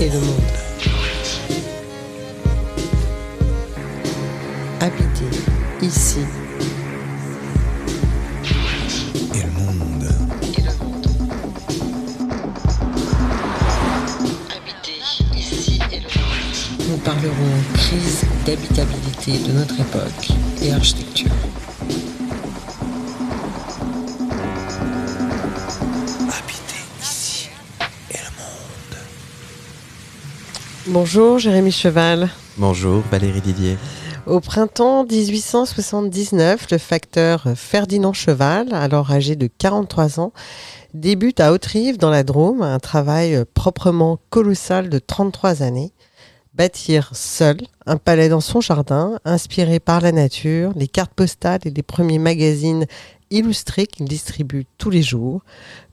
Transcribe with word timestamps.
et 0.00 0.08
le 0.08 0.18
monde. 0.18 0.40
Habiter 4.80 5.36
ici 5.82 6.20
et 9.34 9.42
le 9.42 9.50
monde. 9.50 10.08
Habiter 14.48 15.36
ici 15.36 15.78
et 15.92 15.96
le 15.96 16.02
monde. 16.02 16.88
Nous 16.88 16.96
parlerons 16.98 17.34
crise 17.74 18.24
d'habitabilité 18.46 19.32
de 19.46 19.52
notre 19.52 19.78
époque 19.80 20.30
et 20.62 20.72
architecture. 20.72 21.49
Bonjour 30.92 31.38
Jérémy 31.38 31.70
Cheval. 31.70 32.30
Bonjour 32.58 33.04
Valérie 33.12 33.40
Didier. 33.40 33.78
Au 34.26 34.40
printemps 34.40 35.04
1879, 35.04 36.66
le 36.72 36.78
facteur 36.78 37.44
Ferdinand 37.54 38.12
Cheval, 38.12 38.74
alors 38.74 39.12
âgé 39.12 39.36
de 39.36 39.46
43 39.46 40.18
ans, 40.18 40.32
débute 40.92 41.38
à 41.38 41.52
Haute-Rive 41.52 41.96
dans 41.96 42.10
la 42.10 42.24
Drôme 42.24 42.62
un 42.62 42.80
travail 42.80 43.44
proprement 43.54 44.18
colossal 44.30 44.88
de 44.88 44.98
33 44.98 45.62
années. 45.62 45.92
Bâtir 46.54 47.10
seul 47.14 47.58
un 47.86 47.96
palais 47.96 48.28
dans 48.28 48.40
son 48.40 48.60
jardin, 48.60 49.20
inspiré 49.24 49.78
par 49.78 50.00
la 50.00 50.10
nature, 50.10 50.72
les 50.74 50.88
cartes 50.88 51.14
postales 51.14 51.60
et 51.66 51.70
les 51.70 51.84
premiers 51.84 52.18
magazines 52.18 52.86
illustrés 53.30 53.86
qu'il 53.86 54.06
distribue 54.06 54.66
tous 54.78 54.90
les 54.90 55.02
jours, 55.02 55.42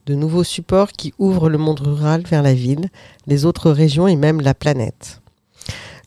de 0.06 0.14
nouveaux 0.14 0.44
supports 0.44 0.92
qui 0.92 1.14
ouvrent 1.18 1.48
le 1.48 1.58
monde 1.58 1.80
rural 1.80 2.22
vers 2.22 2.42
la 2.42 2.54
ville, 2.54 2.88
les 3.26 3.44
autres 3.44 3.70
régions 3.70 4.08
et 4.08 4.16
même 4.16 4.40
la 4.40 4.54
planète. 4.54 5.20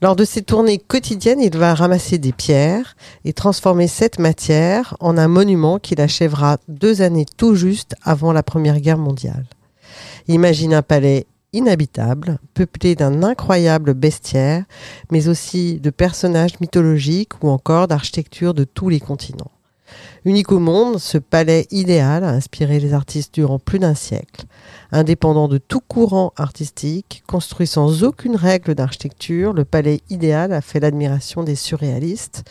Lors 0.01 0.15
de 0.15 0.25
ses 0.25 0.41
tournées 0.41 0.79
quotidiennes, 0.79 1.41
il 1.41 1.55
va 1.55 1.75
ramasser 1.75 2.17
des 2.17 2.31
pierres 2.31 2.95
et 3.23 3.33
transformer 3.33 3.87
cette 3.87 4.17
matière 4.17 4.97
en 4.99 5.15
un 5.15 5.27
monument 5.27 5.77
qu'il 5.77 6.01
achèvera 6.01 6.57
deux 6.67 7.03
années 7.03 7.27
tout 7.37 7.53
juste 7.53 7.95
avant 8.01 8.33
la 8.33 8.41
Première 8.41 8.79
Guerre 8.79 8.97
mondiale. 8.97 9.45
Imagine 10.27 10.73
un 10.73 10.81
palais 10.81 11.27
inhabitable, 11.53 12.39
peuplé 12.55 12.95
d'un 12.95 13.21
incroyable 13.21 13.93
bestiaire, 13.93 14.63
mais 15.11 15.27
aussi 15.27 15.79
de 15.79 15.89
personnages 15.91 16.59
mythologiques 16.61 17.43
ou 17.43 17.49
encore 17.49 17.87
d'architecture 17.87 18.55
de 18.55 18.63
tous 18.63 18.89
les 18.89 18.99
continents. 18.99 19.51
Unique 20.23 20.51
au 20.51 20.59
monde, 20.59 20.99
ce 20.99 21.17
palais 21.17 21.65
idéal 21.71 22.23
a 22.23 22.29
inspiré 22.29 22.79
les 22.79 22.93
artistes 22.93 23.33
durant 23.33 23.57
plus 23.57 23.79
d'un 23.79 23.95
siècle. 23.95 24.45
Indépendant 24.91 25.47
de 25.47 25.57
tout 25.57 25.79
courant 25.79 26.31
artistique, 26.35 27.23
construit 27.27 27.65
sans 27.65 28.03
aucune 28.03 28.35
règle 28.35 28.75
d'architecture, 28.75 29.53
le 29.53 29.65
palais 29.65 30.01
idéal 30.09 30.53
a 30.53 30.61
fait 30.61 30.79
l'admiration 30.79 31.43
des 31.43 31.55
surréalistes. 31.55 32.43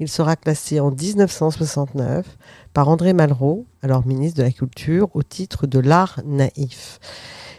Il 0.00 0.08
sera 0.08 0.36
classé 0.36 0.80
en 0.80 0.90
1969 0.90 2.24
par 2.72 2.88
André 2.88 3.12
Malraux, 3.12 3.66
alors 3.82 4.06
ministre 4.06 4.38
de 4.38 4.44
la 4.44 4.52
Culture, 4.52 5.08
au 5.14 5.22
titre 5.22 5.66
de 5.66 5.80
l'art 5.80 6.20
naïf. 6.24 6.98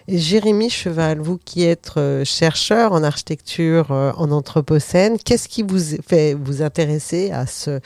Jérémy 0.08 0.69
Cheval, 0.69 1.19
vous 1.19 1.38
qui 1.38 1.64
êtes 1.64 1.92
euh, 1.97 2.23
chercheur 2.23 2.94
en 2.94 3.03
architecture 3.03 3.92
euh, 3.92 4.11
en 4.16 4.31
Anthropocène, 4.31 5.17
qu'est-ce 5.17 5.47
qui 5.47 5.64
vous 5.64 5.97
fait 6.08 6.33
vous 6.33 6.61
intéresser 6.61 7.31
à 7.31 7.45
ce, 7.45 7.80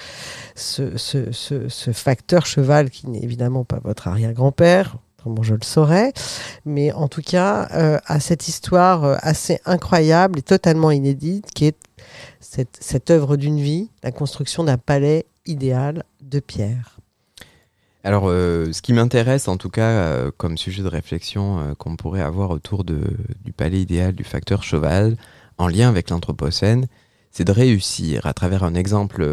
facteur 1.93 2.45
cheval 2.45 2.89
qui 2.89 3.09
n'est 3.09 3.23
évidemment 3.23 3.63
pas 3.63 3.79
votre 3.83 4.07
arrière-grand-père 4.07 4.97
Bon, 5.25 5.41
je 5.41 5.53
le 5.53 5.63
saurais, 5.63 6.11
mais 6.65 6.91
en 6.91 7.07
tout 7.07 7.21
cas, 7.21 7.69
euh, 7.71 7.97
à 8.07 8.19
cette 8.19 8.49
histoire 8.49 9.19
assez 9.25 9.61
incroyable 9.63 10.39
et 10.39 10.41
totalement 10.41 10.91
inédite 10.91 11.49
qui 11.53 11.67
est 11.67 11.77
cette 12.41 13.09
œuvre 13.09 13.37
d'une 13.37 13.61
vie, 13.61 13.89
la 14.03 14.11
construction 14.11 14.65
d'un 14.65 14.77
palais 14.77 15.25
idéal 15.45 16.03
de 16.21 16.41
pierre. 16.41 16.92
Alors, 18.05 18.25
euh, 18.27 18.71
ce 18.73 18.81
qui 18.81 18.91
m'intéresse 18.91 19.47
en 19.47 19.55
tout 19.55 19.69
cas 19.69 19.89
euh, 19.89 20.31
comme 20.35 20.57
sujet 20.57 20.83
de 20.83 20.89
réflexion 20.89 21.59
euh, 21.59 21.73
qu'on 21.73 21.95
pourrait 21.95 22.21
avoir 22.21 22.51
autour 22.51 22.83
du 22.83 23.53
palais 23.55 23.81
idéal 23.81 24.13
du 24.13 24.25
facteur 24.25 24.63
cheval, 24.63 25.15
en 25.57 25.67
lien 25.67 25.87
avec 25.87 26.09
l'Anthropocène, 26.09 26.87
c'est 27.31 27.45
de 27.45 27.51
réussir, 27.51 28.25
à 28.25 28.33
travers 28.33 28.63
un 28.63 28.75
exemple 28.75 29.25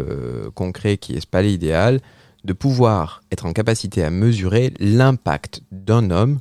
concret 0.55 0.97
qui 0.97 1.13
est 1.13 1.21
ce 1.21 1.27
palais 1.27 1.51
idéal, 1.53 1.99
de 2.45 2.53
pouvoir 2.53 3.21
être 3.31 3.45
en 3.45 3.53
capacité 3.53 4.03
à 4.03 4.09
mesurer 4.09 4.73
l'impact 4.79 5.61
d'un 5.71 6.09
homme 6.09 6.39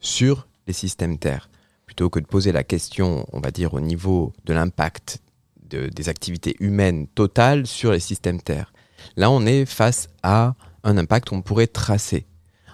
sur 0.00 0.46
les 0.66 0.72
systèmes 0.72 1.18
Terre. 1.18 1.50
Plutôt 1.86 2.08
que 2.08 2.20
de 2.20 2.26
poser 2.26 2.52
la 2.52 2.62
question, 2.62 3.26
on 3.32 3.40
va 3.40 3.50
dire, 3.50 3.74
au 3.74 3.80
niveau 3.80 4.32
de 4.44 4.54
l'impact 4.54 5.20
de- 5.68 5.88
des 5.88 6.08
activités 6.08 6.56
humaines 6.60 7.06
totales 7.08 7.66
sur 7.66 7.92
les 7.92 8.00
systèmes 8.00 8.40
Terre. 8.40 8.72
Là, 9.16 9.30
on 9.30 9.44
est 9.44 9.66
face 9.66 10.08
à 10.22 10.54
un 10.84 10.96
impact 10.98 11.28
qu'on 11.30 11.42
pourrait 11.42 11.66
tracer. 11.66 12.26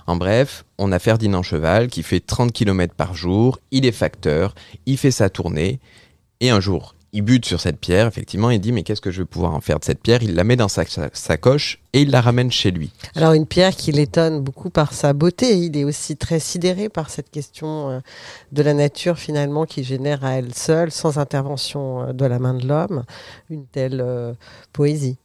En 0.06 0.16
bref, 0.16 0.64
on 0.78 0.90
a 0.92 0.98
Ferdinand 0.98 1.42
Cheval 1.42 1.88
qui 1.88 2.02
fait 2.02 2.20
30 2.20 2.52
km 2.52 2.94
par 2.94 3.14
jour, 3.14 3.58
il 3.70 3.84
est 3.84 3.92
facteur, 3.92 4.54
il 4.86 4.96
fait 4.96 5.10
sa 5.10 5.28
tournée, 5.28 5.80
et 6.40 6.48
un 6.48 6.60
jour, 6.60 6.94
il 7.12 7.22
bute 7.22 7.44
sur 7.44 7.60
cette 7.60 7.78
pierre, 7.78 8.06
effectivement, 8.06 8.50
il 8.50 8.58
dit 8.60 8.72
mais 8.72 8.82
qu'est-ce 8.84 9.00
que 9.02 9.10
je 9.10 9.22
vais 9.22 9.26
pouvoir 9.26 9.54
en 9.54 9.60
faire 9.60 9.78
de 9.78 9.84
cette 9.84 10.00
pierre? 10.00 10.22
Il 10.22 10.34
la 10.34 10.44
met 10.44 10.56
dans 10.56 10.68
sa 10.68 10.84
sa- 10.86 11.10
sacoche 11.12 11.80
et 11.92 12.02
il 12.02 12.10
la 12.10 12.20
ramène 12.22 12.50
chez 12.50 12.70
lui. 12.70 12.90
Alors 13.16 13.32
une 13.32 13.46
pierre 13.46 13.74
qui 13.76 13.92
l'étonne 13.92 14.40
beaucoup 14.40 14.70
par 14.70 14.92
sa 14.94 15.12
beauté, 15.14 15.58
il 15.58 15.76
est 15.76 15.84
aussi 15.84 16.16
très 16.16 16.38
sidéré 16.38 16.88
par 16.88 17.10
cette 17.10 17.30
question 17.30 17.90
euh, 17.90 18.00
de 18.52 18.62
la 18.62 18.72
nature 18.74 19.18
finalement 19.18 19.64
qui 19.66 19.84
génère 19.84 20.24
à 20.24 20.32
elle 20.38 20.54
seule, 20.54 20.90
sans 20.90 21.18
intervention 21.18 22.02
euh, 22.08 22.12
de 22.12 22.24
la 22.24 22.38
main 22.38 22.54
de 22.54 22.66
l'homme, 22.66 23.04
une 23.50 23.66
telle 23.66 24.00
euh, 24.02 24.32
poésie. 24.72 25.16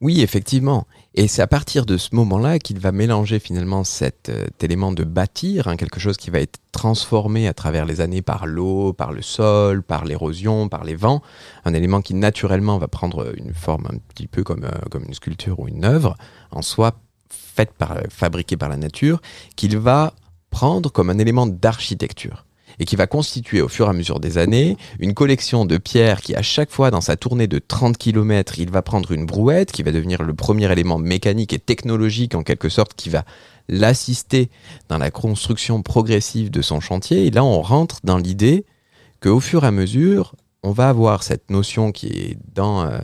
Oui, 0.00 0.20
effectivement. 0.20 0.86
Et 1.14 1.26
c'est 1.26 1.42
à 1.42 1.48
partir 1.48 1.84
de 1.84 1.96
ce 1.96 2.14
moment-là 2.14 2.60
qu'il 2.60 2.78
va 2.78 2.92
mélanger 2.92 3.40
finalement 3.40 3.82
cet 3.82 4.28
euh, 4.28 4.46
élément 4.60 4.92
de 4.92 5.02
bâtir, 5.02 5.66
hein, 5.66 5.76
quelque 5.76 5.98
chose 5.98 6.16
qui 6.16 6.30
va 6.30 6.38
être 6.38 6.60
transformé 6.70 7.48
à 7.48 7.54
travers 7.54 7.84
les 7.84 8.00
années 8.00 8.22
par 8.22 8.46
l'eau, 8.46 8.92
par 8.92 9.10
le 9.10 9.22
sol, 9.22 9.82
par 9.82 10.04
l'érosion, 10.04 10.68
par 10.68 10.84
les 10.84 10.94
vents, 10.94 11.20
un 11.64 11.74
élément 11.74 12.00
qui 12.00 12.14
naturellement 12.14 12.78
va 12.78 12.86
prendre 12.86 13.34
une 13.36 13.52
forme 13.52 13.86
un 13.86 13.98
petit 14.14 14.28
peu 14.28 14.44
comme, 14.44 14.64
euh, 14.64 14.88
comme 14.88 15.04
une 15.04 15.14
sculpture 15.14 15.58
ou 15.58 15.66
une 15.66 15.84
œuvre 15.84 16.16
en 16.52 16.62
soi 16.62 16.92
faite 17.28 17.72
par, 17.72 17.98
fabriquée 18.08 18.56
par 18.56 18.68
la 18.68 18.76
nature, 18.76 19.20
qu'il 19.56 19.76
va 19.78 20.14
prendre 20.50 20.92
comme 20.92 21.10
un 21.10 21.18
élément 21.18 21.48
d'architecture 21.48 22.44
et 22.80 22.84
qui 22.84 22.96
va 22.96 23.06
constituer 23.06 23.60
au 23.60 23.68
fur 23.68 23.86
et 23.86 23.90
à 23.90 23.92
mesure 23.92 24.20
des 24.20 24.38
années 24.38 24.76
une 24.98 25.14
collection 25.14 25.64
de 25.64 25.78
pierres 25.78 26.20
qui 26.20 26.34
à 26.34 26.42
chaque 26.42 26.70
fois 26.70 26.90
dans 26.90 27.00
sa 27.00 27.16
tournée 27.16 27.46
de 27.46 27.58
30 27.58 27.96
km, 27.98 28.58
il 28.58 28.70
va 28.70 28.82
prendre 28.82 29.12
une 29.12 29.26
brouette 29.26 29.72
qui 29.72 29.82
va 29.82 29.92
devenir 29.92 30.22
le 30.22 30.34
premier 30.34 30.70
élément 30.70 30.98
mécanique 30.98 31.52
et 31.52 31.58
technologique 31.58 32.34
en 32.34 32.42
quelque 32.42 32.68
sorte 32.68 32.94
qui 32.94 33.08
va 33.08 33.24
l'assister 33.68 34.50
dans 34.88 34.98
la 34.98 35.10
construction 35.10 35.82
progressive 35.82 36.50
de 36.50 36.62
son 36.62 36.80
chantier. 36.80 37.26
Et 37.26 37.30
là, 37.30 37.44
on 37.44 37.60
rentre 37.60 37.98
dans 38.04 38.16
l'idée 38.16 38.64
qu'au 39.20 39.40
fur 39.40 39.64
et 39.64 39.66
à 39.66 39.70
mesure, 39.70 40.34
on 40.62 40.72
va 40.72 40.88
avoir 40.88 41.22
cette 41.22 41.50
notion 41.50 41.92
qui 41.92 42.06
est 42.06 42.38
dans, 42.54 42.82
euh, 42.82 42.98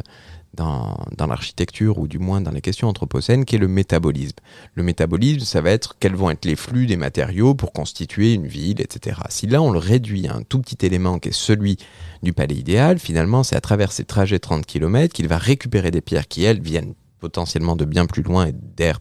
dans, 0.55 0.97
l'architecture 1.19 1.99
ou 1.99 2.09
du 2.09 2.19
moins 2.19 2.41
dans 2.41 2.51
les 2.51 2.61
questions 2.61 2.89
anthropocènes, 2.89 3.45
qui 3.45 3.57
est 3.57 3.59
le 3.59 3.69
métabolisme. 3.69 4.37
Le 4.75 4.83
métabolisme, 4.83 5.41
ça 5.41 5.61
va 5.61 5.71
être 5.71 5.97
quels 5.99 6.15
vont 6.15 6.31
être 6.31 6.45
les 6.45 6.57
flux 6.57 6.87
des 6.87 6.97
matériaux 6.97 7.55
pour 7.55 7.73
constituer 7.73 8.35
une 8.35 8.47
ville, 8.47 8.81
etc. 8.81 9.21
Si 9.29 9.47
là, 9.47 9.63
on 9.63 9.71
le 9.71 9.79
réduit 9.79 10.27
à 10.29 10.35
un 10.35 10.43
tout 10.43 10.61
petit 10.61 10.85
élément 10.85 11.19
qui 11.19 11.31
est 11.31 11.33
celui 11.33 11.77
du 12.23 12.33
palais 12.33 12.55
idéal, 12.55 12.99
finalement, 12.99 13.43
c'est 13.43 13.57
à 13.57 13.61
travers 13.61 13.93
ces 13.93 14.05
trajets 14.05 14.39
30 14.39 14.65
km 14.67 15.13
qu'il 15.13 15.29
va 15.29 15.39
récupérer 15.39 15.91
des 15.91 16.01
pierres 16.01 16.29
qui, 16.29 16.45
elles, 16.45 16.61
viennent 16.61 16.95
potentiellement 17.21 17.77
de 17.77 17.85
bien 17.85 18.07
plus 18.07 18.23
loin 18.23 18.47
et 18.47 18.53
d'air 18.53 19.01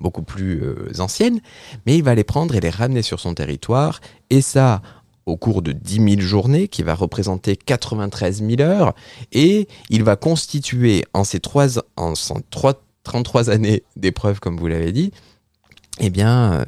beaucoup 0.00 0.22
plus 0.22 0.62
euh, 0.62 0.92
anciennes, 1.00 1.40
mais 1.86 1.96
il 1.96 2.02
va 2.02 2.14
les 2.14 2.24
prendre 2.24 2.54
et 2.54 2.60
les 2.60 2.70
ramener 2.70 3.02
sur 3.02 3.20
son 3.20 3.34
territoire, 3.34 4.00
et 4.30 4.40
ça 4.40 4.82
au 5.28 5.36
cours 5.36 5.62
de 5.62 5.72
10 5.72 6.16
000 6.16 6.20
journées, 6.20 6.68
qui 6.68 6.82
va 6.82 6.94
représenter 6.94 7.56
93 7.56 8.42
000 8.42 8.60
heures, 8.60 8.94
et 9.32 9.68
il 9.90 10.02
va 10.02 10.16
constituer 10.16 11.04
en 11.12 11.24
ces 11.24 11.40
trois, 11.40 11.78
en 11.96 12.14
son 12.14 12.42
trois- 12.50 12.82
33 13.04 13.50
années 13.50 13.84
d'épreuves, 13.96 14.40
comme 14.40 14.58
vous 14.58 14.66
l'avez 14.66 14.92
dit, 14.92 15.12
eh 16.00 16.12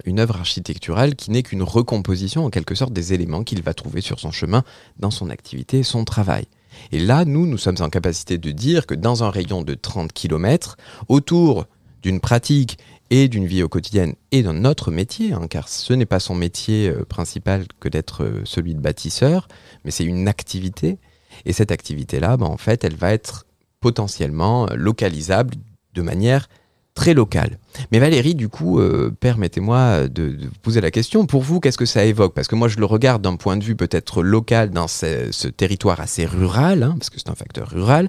une 0.06 0.18
œuvre 0.18 0.36
architecturale 0.36 1.14
qui 1.14 1.30
n'est 1.30 1.42
qu'une 1.42 1.62
recomposition 1.62 2.44
en 2.44 2.50
quelque 2.50 2.74
sorte 2.74 2.92
des 2.92 3.12
éléments 3.12 3.44
qu'il 3.44 3.62
va 3.62 3.74
trouver 3.74 4.00
sur 4.00 4.18
son 4.18 4.32
chemin 4.32 4.64
dans 4.98 5.10
son 5.10 5.30
activité 5.30 5.82
son 5.82 6.04
travail. 6.04 6.46
Et 6.92 6.98
là, 6.98 7.24
nous, 7.24 7.46
nous 7.46 7.58
sommes 7.58 7.76
en 7.80 7.90
capacité 7.90 8.38
de 8.38 8.50
dire 8.50 8.86
que 8.86 8.94
dans 8.94 9.22
un 9.22 9.30
rayon 9.30 9.62
de 9.62 9.74
30 9.74 10.12
km, 10.12 10.76
autour 11.08 11.66
d'une 12.02 12.20
pratique 12.20 12.78
et 13.10 13.28
d'une 13.28 13.46
vie 13.46 13.62
au 13.62 13.68
quotidien 13.68 14.12
et 14.30 14.42
d'un 14.42 14.64
autre 14.64 14.90
métier, 14.90 15.32
hein, 15.32 15.46
car 15.50 15.68
ce 15.68 15.92
n'est 15.92 16.06
pas 16.06 16.20
son 16.20 16.34
métier 16.34 16.88
euh, 16.88 17.04
principal 17.04 17.66
que 17.80 17.88
d'être 17.88 18.24
euh, 18.24 18.40
celui 18.44 18.74
de 18.74 18.80
bâtisseur, 18.80 19.48
mais 19.84 19.90
c'est 19.90 20.04
une 20.04 20.28
activité. 20.28 20.98
Et 21.44 21.52
cette 21.52 21.72
activité-là, 21.72 22.36
ben, 22.36 22.46
en 22.46 22.56
fait, 22.56 22.84
elle 22.84 22.94
va 22.94 23.12
être 23.12 23.46
potentiellement 23.80 24.68
euh, 24.68 24.74
localisable 24.76 25.54
de 25.94 26.02
manière 26.02 26.48
très 26.94 27.14
local. 27.14 27.58
Mais 27.90 27.98
Valérie, 27.98 28.34
du 28.34 28.48
coup, 28.48 28.80
permettez-moi 29.20 30.08
de, 30.08 30.36
poser 30.60 30.80
la 30.80 30.90
question. 30.90 31.24
Pour 31.24 31.40
vous, 31.40 31.58
qu'est-ce 31.58 31.78
que 31.78 31.86
ça 31.86 32.04
évoque? 32.04 32.34
Parce 32.34 32.48
que 32.48 32.56
moi, 32.56 32.68
je 32.68 32.78
le 32.78 32.84
regarde 32.84 33.22
d'un 33.22 33.36
point 33.36 33.56
de 33.56 33.64
vue 33.64 33.76
peut-être 33.76 34.22
local 34.22 34.70
dans 34.70 34.88
ce, 34.88 35.28
ce 35.30 35.48
territoire 35.48 36.00
assez 36.00 36.26
rural, 36.26 36.82
hein, 36.82 36.96
parce 36.98 37.08
que 37.08 37.18
c'est 37.18 37.30
un 37.30 37.34
facteur 37.34 37.70
rural. 37.70 38.08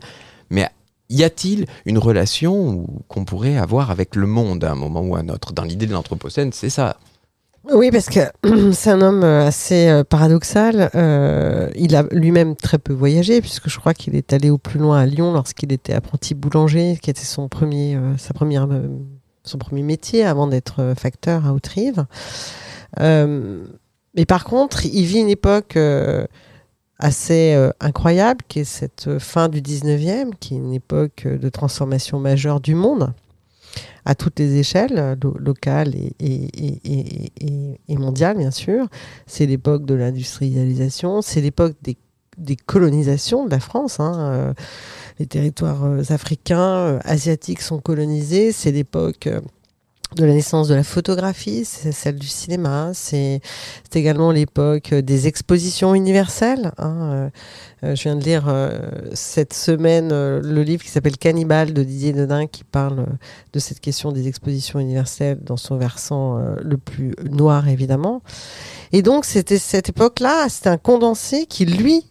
Mais 0.50 0.68
y 1.12 1.24
a-t-il 1.24 1.66
une 1.86 1.98
relation 1.98 2.88
qu'on 3.08 3.25
pourrait 3.25 3.58
avoir 3.58 3.92
avec 3.92 4.16
le 4.16 4.28
monde 4.28 4.63
à 4.63 4.72
un 4.72 4.75
moment 4.75 5.02
ou 5.02 5.16
à 5.16 5.19
un 5.19 5.30
autre? 5.30 5.54
Dans 5.54 5.63
l'idée 5.63 5.86
de 5.86 5.94
l'Anthropocène, 5.94 6.52
c'est 6.54 6.69
ça. 6.69 6.98
Oui, 7.72 7.92
parce 7.92 8.10
que 8.10 8.19
c'est 8.74 8.90
un 8.90 9.02
homme 9.02 9.24
euh, 9.24 9.46
assez 9.46 9.88
euh, 9.88 10.04
paradoxal. 10.04 10.90
Euh, 10.96 11.69
il 11.75 11.96
a 11.96 12.04
lui-même 12.12 12.56
très 12.56 12.80
peu 12.80 12.94
voyagé, 12.94 13.42
puisque 13.42 13.69
je 13.69 13.80
crois 13.80 13.94
qu'il 13.94 14.16
est 14.16 14.34
allé 14.34 14.50
au 14.50 14.58
plus 14.58 14.80
loin 14.80 15.00
à 15.00 15.06
Lyon 15.06 15.31
lorsqu'il 15.34 15.72
était 15.72 15.94
apprenti 15.94 16.34
boulanger, 16.34 16.98
qui 17.02 17.10
était 17.10 17.24
son 17.24 17.48
premier, 17.50 17.98
sa 18.18 18.34
première, 18.34 18.68
son 19.44 19.58
premier 19.58 19.84
métier 19.84 20.25
avant 20.25 20.48
d'être 20.48 20.94
facteur 20.98 21.46
à 21.46 21.54
Haute-Rive. 21.54 22.06
Euh, 23.00 23.63
mais 24.16 24.25
par 24.25 24.44
contre, 24.44 24.86
il 24.86 25.06
vit 25.06 25.19
une 25.19 25.30
époque 25.30 25.78
assez 27.01 27.53
euh, 27.56 27.71
incroyable, 27.80 28.42
qui 28.48 28.59
est 28.59 28.63
cette 28.63 29.07
euh, 29.07 29.19
fin 29.19 29.50
du 29.50 29.62
19e, 29.62 30.31
qui 30.39 30.53
est 30.53 30.57
une 30.57 30.74
époque 30.74 31.24
euh, 31.25 31.38
de 31.38 31.50
transformation 31.50 32.19
majeure 32.19 32.62
du 32.62 32.75
monde 32.75 33.12
à 34.06 34.15
toutes 34.15 34.39
les 34.39 34.57
échelles, 34.57 35.18
lo- 35.21 35.38
locales 35.38 35.94
et, 35.95 36.09
mondiales, 37.89 38.38
bien 38.38 38.51
sûr. 38.51 38.88
C'est 39.27 39.45
l'époque 39.45 39.86
de 39.86 39.94
l'industrialisation, 39.94 41.21
c'est 41.21 41.42
l'époque 41.42 41.75
des, 41.81 41.98
colonisations 42.65 43.45
de 43.45 43.51
la 43.51 43.59
France. 43.59 44.00
hein, 44.00 44.53
les 45.19 45.27
territoires 45.27 45.83
africains, 46.09 47.00
asiatiques 47.03 47.62
sont 47.62 47.80
colonisés. 47.80 48.51
C'est 48.51 48.71
l'époque 48.71 49.30
de 50.16 50.25
la 50.25 50.34
naissance 50.34 50.68
de 50.68 50.75
la 50.75 50.84
photographie, 50.84 51.63
c'est 51.63 51.94
celle 51.94 52.16
du 52.18 52.28
cinéma, 52.28 52.92
c'est 52.94 53.42
également 53.94 54.31
l'époque 54.31 54.94
des 54.94 55.28
expositions 55.28 55.96
universelles. 55.96 56.72
hein, 56.78 56.98
euh, 57.02 57.30
euh, 57.84 57.96
je 57.96 58.04
viens 58.04 58.16
de 58.16 58.24
lire 58.24 58.46
euh, 58.48 58.78
cette 59.13 59.54
semaine 59.54 60.12
euh, 60.12 60.42
le 60.44 60.63
livre 60.63 60.84
qui 60.84 60.90
s'appelle 60.90 61.18
Cannibal 61.18 61.74
de 61.74 61.84
Didier 61.84 62.13
Dedin 62.13 62.46
qui 62.48 62.63
parle 62.63 63.00
euh, 63.00 63.06
de 63.54 63.60
cette 63.60 63.80
question 63.80 64.12
des 64.12 64.28
expositions 64.28 64.80
universelles 64.80 65.40
dans 65.42 65.58
son 65.58 65.78
versant 65.78 66.38
euh, 66.38 66.56
le 66.62 66.78
plus 66.78 67.16
noir 67.30 67.69
évidemment. 67.69 68.22
Et 68.92 69.02
donc 69.02 69.24
c'était 69.25 69.60
cette 69.60 69.90
époque-là, 69.90 70.48
c'était 70.50 70.69
un 70.69 70.78
condensé 70.78 71.46
qui 71.46 71.66
lui 71.66 72.11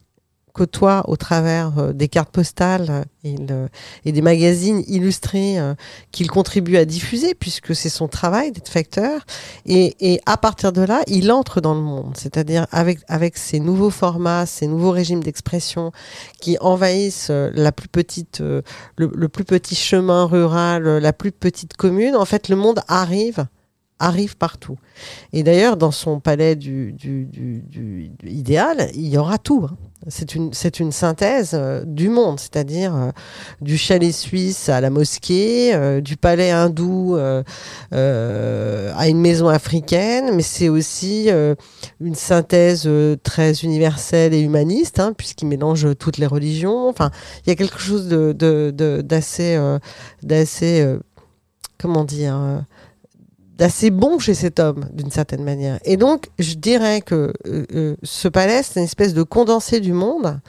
côtoie 0.60 0.98
au 1.08 1.16
travers 1.16 1.70
euh, 1.78 1.92
des 1.92 2.08
cartes 2.08 2.30
postales 2.30 2.86
euh, 2.90 3.04
et, 3.24 3.36
le- 3.36 3.68
et 4.04 4.12
des 4.12 4.22
magazines 4.22 4.82
illustrés 4.86 5.58
euh, 5.58 5.74
qu'il 6.12 6.28
contribue 6.30 6.76
à 6.76 6.84
diffuser 6.84 7.34
puisque 7.34 7.74
c'est 7.74 7.88
son 8.00 8.08
travail 8.08 8.52
d'être 8.52 8.68
facteur 8.68 9.16
et, 9.66 9.96
et 10.00 10.20
à 10.26 10.36
partir 10.36 10.70
de 10.72 10.82
là 10.82 11.00
il 11.06 11.30
entre 11.32 11.60
dans 11.60 11.74
le 11.74 11.80
monde 11.80 12.12
c'est-à-dire 12.22 12.66
avec 12.72 12.98
avec 13.08 13.32
ces 13.38 13.60
nouveaux 13.60 13.90
formats 13.90 14.44
ces 14.46 14.66
nouveaux 14.66 14.90
régimes 15.00 15.22
d'expression 15.22 15.92
qui 16.42 16.56
envahissent 16.60 17.30
la 17.66 17.72
plus 17.72 17.88
petite 17.88 18.40
le, 18.40 18.62
le 19.24 19.28
plus 19.28 19.44
petit 19.44 19.74
chemin 19.74 20.24
rural 20.36 20.82
la 20.98 21.12
plus 21.12 21.32
petite 21.32 21.74
commune 21.76 22.14
en 22.16 22.26
fait 22.26 22.48
le 22.48 22.56
monde 22.56 22.80
arrive 22.88 23.46
arrive 24.02 24.34
partout. 24.38 24.78
Et 25.34 25.42
d'ailleurs, 25.42 25.76
dans 25.76 25.90
son 25.90 26.20
palais 26.20 26.56
du, 26.56 26.92
du, 26.92 27.26
du- 27.26 27.60
du 27.68 28.10
idéal, 28.24 28.90
il 28.94 29.08
y 29.14 29.18
aura 29.18 29.36
tout. 29.36 29.66
hein. 29.68 29.76
C'est 30.08 30.34
une, 30.34 30.54
c'est 30.54 30.80
une 30.80 30.92
synthèse 30.92 31.50
euh, 31.52 31.84
du 31.84 32.08
monde, 32.08 32.40
c'est-à-dire 32.40 32.96
euh, 32.96 33.10
du 33.60 33.76
chalet 33.76 34.14
suisse 34.14 34.70
à 34.70 34.80
la 34.80 34.88
mosquée, 34.88 35.74
euh, 35.74 36.00
du 36.00 36.16
palais 36.16 36.50
hindou 36.50 37.16
à 37.16 39.08
une 39.08 39.20
maison 39.20 39.48
africaine, 39.48 40.34
mais 40.34 40.42
c'est 40.42 40.70
aussi 40.70 41.28
une 42.00 42.14
synthèse 42.14 42.88
très 43.22 43.52
universelle 43.60 44.32
et 44.32 44.40
humaniste, 44.40 45.00
hein, 45.00 45.12
puisqu'il 45.16 45.46
mélange 45.46 45.86
toutes 45.98 46.16
les 46.16 46.26
religions. 46.26 46.88
Enfin, 46.88 47.10
il 47.44 47.50
y 47.50 47.52
a 47.52 47.56
quelque 47.56 47.78
chose 47.78 48.08
de, 48.08 48.70
d'assez, 49.02 49.58
d'assez, 50.22 50.96
comment 51.78 52.04
dire, 52.04 52.64
d'assez 53.60 53.90
bon 53.90 54.18
chez 54.18 54.32
cet 54.32 54.58
homme, 54.58 54.86
d'une 54.90 55.10
certaine 55.10 55.44
manière. 55.44 55.78
Et 55.84 55.98
donc, 55.98 56.30
je 56.38 56.54
dirais 56.54 57.02
que 57.02 57.34
euh, 57.46 57.66
euh, 57.74 57.96
ce 58.02 58.26
palais, 58.26 58.62
c'est 58.62 58.80
une 58.80 58.84
espèce 58.84 59.12
de 59.12 59.22
condensé 59.22 59.80
du 59.80 59.92
monde, 59.92 60.40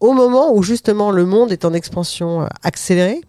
au 0.00 0.12
moment 0.14 0.52
où 0.52 0.60
justement 0.64 1.12
le 1.12 1.24
monde 1.24 1.52
est 1.52 1.64
en 1.64 1.72
expansion 1.72 2.42
euh, 2.42 2.46
accélérée. 2.64 3.20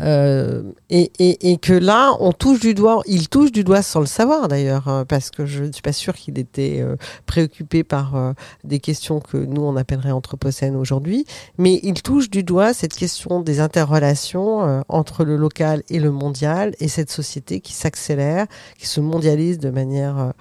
Euh, 0.00 0.62
et, 0.88 1.58
que 1.58 1.72
là, 1.72 2.12
on 2.20 2.32
touche 2.32 2.60
du 2.60 2.74
doigt, 2.74 3.02
il 3.06 3.28
touche 3.28 3.52
du 3.52 3.62
doigt 3.62 3.82
sans 3.82 4.00
le 4.00 4.06
savoir 4.06 4.48
d'ailleurs, 4.48 4.88
hein, 4.88 5.04
parce 5.06 5.30
que 5.30 5.44
je 5.46 5.64
ne 5.64 5.72
suis 5.72 5.82
pas 5.82 5.92
sûre 5.92 6.14
qu'il 6.14 6.38
était 6.38 6.80
euh, 6.80 6.96
préoccupé 7.26 7.84
par 7.84 8.16
euh, 8.16 8.32
des 8.64 8.78
questions 8.78 9.20
que 9.20 9.36
nous 9.36 9.62
on 9.62 9.76
appellerait 9.76 10.10
anthropocènes 10.10 10.76
aujourd'hui, 10.76 11.26
mais 11.58 11.80
il 11.82 12.02
touche 12.02 12.30
du 12.30 12.42
doigt 12.42 12.72
cette 12.72 12.94
question 12.94 13.40
des 13.40 13.60
interrelations 13.60 14.82
entre 14.88 15.24
le 15.24 15.36
local 15.36 15.82
et 15.88 15.98
le 15.98 16.10
mondial 16.10 16.74
et 16.80 16.88
cette 16.88 17.10
société 17.10 17.60
qui 17.60 17.72
s'accélère, 17.72 18.46
qui 18.78 18.86
se 18.86 19.00
mondialise 19.00 19.58
de 19.58 19.70
manière 19.70 20.32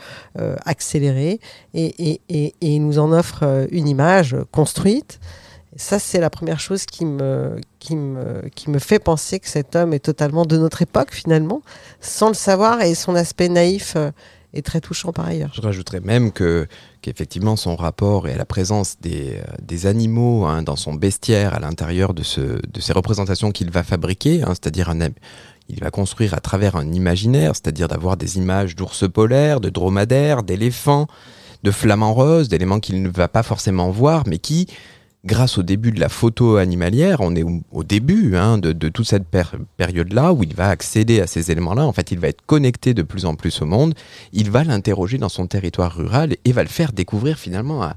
accélérée 0.65 1.39
et, 1.73 2.21
et, 2.29 2.53
et, 2.61 2.79
nous 2.79 2.99
en 2.99 3.11
offre 3.11 3.67
une 3.71 3.87
image 3.87 4.35
construite. 4.51 5.19
Ça, 5.77 5.99
c'est 5.99 6.19
la 6.19 6.29
première 6.29 6.59
chose 6.59 6.85
qui 6.85 7.05
me, 7.05 7.59
qui, 7.79 7.95
me, 7.95 8.49
qui 8.53 8.69
me 8.69 8.79
fait 8.79 8.99
penser 8.99 9.39
que 9.39 9.47
cet 9.47 9.75
homme 9.75 9.93
est 9.93 9.99
totalement 9.99 10.45
de 10.45 10.57
notre 10.57 10.81
époque, 10.81 11.13
finalement, 11.13 11.61
sans 12.01 12.27
le 12.27 12.33
savoir, 12.33 12.81
et 12.81 12.93
son 12.93 13.15
aspect 13.15 13.47
naïf 13.47 13.93
euh, 13.95 14.11
est 14.53 14.65
très 14.65 14.81
touchant 14.81 15.13
par 15.13 15.27
ailleurs. 15.27 15.51
Je 15.53 15.61
rajouterais 15.61 16.01
même 16.01 16.33
que 16.33 16.67
qu'effectivement 17.01 17.55
son 17.55 17.77
rapport 17.77 18.27
et 18.27 18.33
à 18.33 18.37
la 18.37 18.45
présence 18.45 18.97
des, 18.99 19.37
euh, 19.37 19.43
des 19.61 19.85
animaux 19.85 20.45
hein, 20.45 20.61
dans 20.61 20.75
son 20.75 20.93
bestiaire 20.93 21.53
à 21.53 21.59
l'intérieur 21.59 22.13
de, 22.13 22.23
ce, 22.23 22.41
de 22.41 22.81
ces 22.81 22.91
représentations 22.91 23.51
qu'il 23.51 23.71
va 23.71 23.83
fabriquer, 23.83 24.43
hein, 24.43 24.49
c'est-à-dire 24.49 24.89
un 24.89 24.99
il 25.69 25.79
va 25.79 25.89
construire 25.89 26.33
à 26.33 26.41
travers 26.41 26.75
un 26.75 26.91
imaginaire, 26.91 27.55
c'est-à-dire 27.55 27.87
d'avoir 27.87 28.17
des 28.17 28.37
images 28.37 28.75
d'ours 28.75 29.09
polaires, 29.09 29.61
de 29.61 29.69
dromadaires, 29.69 30.43
d'éléphants, 30.43 31.07
de 31.63 31.71
flamants 31.71 32.13
roses, 32.13 32.49
d'éléments 32.49 32.81
qu'il 32.81 33.01
ne 33.01 33.09
va 33.09 33.29
pas 33.29 33.41
forcément 33.41 33.89
voir, 33.89 34.23
mais 34.27 34.37
qui, 34.37 34.67
grâce 35.25 35.57
au 35.57 35.63
début 35.63 35.91
de 35.91 35.99
la 35.99 36.09
photo 36.09 36.57
animalière, 36.57 37.21
on 37.21 37.35
est 37.35 37.43
au, 37.71 37.83
début 37.83 38.35
hein, 38.35 38.57
de, 38.57 38.89
toute 38.89 39.05
cette 39.05 39.27
période-là 39.77 40.33
où 40.33 40.43
il 40.43 40.55
va 40.55 40.69
accéder 40.69 41.21
à 41.21 41.27
ces 41.27 41.51
éléments-là. 41.51 41.85
En 41.85 41.93
fait, 41.93 42.11
il 42.11 42.19
va 42.19 42.27
être 42.27 42.45
connecté 42.45 42.93
de 42.93 43.03
plus 43.03 43.25
en 43.25 43.35
plus 43.35 43.61
au 43.61 43.65
monde. 43.65 43.93
Il 44.33 44.49
va 44.51 44.63
l'interroger 44.63 45.17
dans 45.17 45.29
son 45.29 45.47
territoire 45.47 45.95
rural 45.95 46.35
et 46.43 46.51
va 46.51 46.63
le 46.63 46.69
faire 46.69 46.93
découvrir 46.93 47.37
finalement 47.37 47.91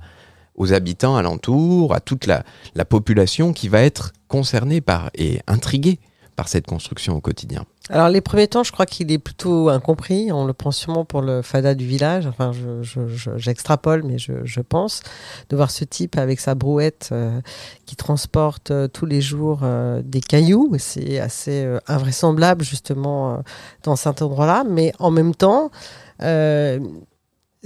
aux 0.56 0.72
habitants 0.72 1.16
alentours, 1.16 1.94
à 1.94 2.00
toute 2.00 2.26
la, 2.26 2.44
la 2.74 2.84
population 2.84 3.52
qui 3.52 3.68
va 3.68 3.82
être 3.82 4.12
concernée 4.28 4.80
par 4.80 5.10
et 5.14 5.40
intriguée 5.46 5.98
par 6.36 6.48
cette 6.48 6.66
construction 6.66 7.16
au 7.16 7.20
quotidien. 7.20 7.64
Alors 7.90 8.08
les 8.08 8.20
premiers 8.20 8.48
temps, 8.48 8.64
je 8.64 8.72
crois 8.72 8.86
qu'il 8.86 9.12
est 9.12 9.18
plutôt 9.18 9.68
incompris. 9.68 10.32
On 10.32 10.46
le 10.46 10.52
prend 10.52 10.70
sûrement 10.70 11.04
pour 11.04 11.20
le 11.22 11.42
fada 11.42 11.74
du 11.74 11.86
village. 11.86 12.26
Enfin, 12.26 12.50
je- 12.52 12.82
je- 12.82 13.06
je- 13.08 13.36
j'extrapole, 13.36 14.02
mais 14.04 14.18
je, 14.18 14.60
pense 14.60 15.02
de 15.50 15.56
voir 15.56 15.70
ce 15.70 15.84
type 15.84 16.16
avec 16.16 16.40
sa 16.40 16.54
brouette 16.54 17.10
euh, 17.12 17.40
qui 17.84 17.96
transporte 17.96 18.70
euh, 18.70 18.88
tous 18.88 19.04
les 19.06 19.20
jours 19.20 19.60
euh, 19.62 20.00
des 20.02 20.20
cailloux. 20.20 20.72
C'est 20.78 21.18
assez 21.18 21.68
invraisemblable 21.86 22.64
justement 22.64 23.42
dans 23.82 23.96
cet 23.96 24.22
endroit-là. 24.22 24.64
Mais 24.68 24.92
en 24.98 25.10
même 25.10 25.34
temps, 25.34 25.70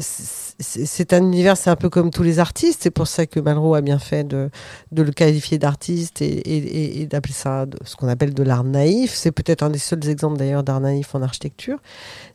c'est 0.01 1.13
un 1.13 1.23
univers, 1.23 1.57
c'est 1.57 1.71
un 1.71 1.77
peu 1.77 1.89
comme 1.89 2.11
tous 2.11 2.23
les 2.23 2.39
artistes. 2.39 2.81
C'est 2.83 2.91
pour 2.91 3.07
ça 3.09 3.27
que 3.27 3.41
Malraux 3.41 3.75
a 3.75 3.81
bien 3.81 3.99
fait 3.99 4.25
de, 4.25 4.51
le 4.93 5.11
qualifier 5.11 5.59
d'artiste 5.59 6.23
et, 6.23 7.07
d'appeler 7.11 7.35
ça 7.35 7.67
ce 7.85 7.97
qu'on 7.97 8.09
appelle 8.09 8.33
de 8.33 8.43
l'art 8.43 8.65
naïf. 8.65 9.13
C'est 9.15 9.33
peut-être 9.33 9.63
un 9.63 9.71
des 9.71 9.79
seuls 9.79 10.09
exemples 10.09 10.39
d'ailleurs 10.39 10.63
d'art 10.63 10.81
naïf 10.81 11.15
en 11.15 11.23
architecture. 11.23 11.79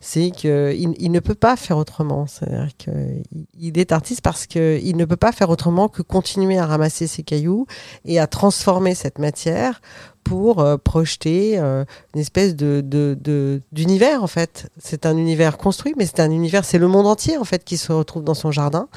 C'est 0.01 0.32
qu'il 0.32 0.96
il 1.00 1.12
ne 1.12 1.20
peut 1.20 1.36
pas 1.36 1.55
faire 1.55 1.77
autrement. 1.77 2.27
C'est-à-dire 2.27 2.70
qu'il 2.77 3.24
il 3.60 3.77
est 3.77 3.91
artiste 3.91 4.22
parce 4.22 4.46
qu'il 4.46 4.98
ne 4.98 5.05
peut 5.05 5.17
pas 5.17 5.32
faire 5.32 5.50
autrement 5.50 5.88
que 5.88 6.01
continuer 6.01 6.58
à 6.58 6.65
ramasser 6.65 7.08
ses 7.08 7.24
cailloux 7.24 7.65
et 8.05 8.20
à 8.20 8.27
transformer 8.27 8.96
cette 8.96 9.20
matière 9.20 9.82
pour 10.24 10.60
euh, 10.60 10.77
projeter 10.77 11.58
euh, 11.60 11.86
une 12.15 12.22
espèce 12.22 12.56
de 12.56 12.82
de- 12.82 13.62
d'univers 13.72 14.24
en 14.24 14.27
fait. 14.27 14.70
C'est 14.77 15.06
un 15.06 15.18
univers 15.18 15.58
construit, 15.58 15.94
mais 15.98 16.06
c'est 16.06 16.20
un 16.20 16.32
univers, 16.32 16.65
c'est 16.65 16.77
le 16.77 16.88
monde 16.88 17.08
entier 17.08 17.38
en 17.38 17.44
fait 17.44 17.63
qui 17.63 17.77
se 17.77 17.92
retrouve 17.92 18.24
dans 18.24 18.34
son 18.34 18.51
jardin. 18.51 18.88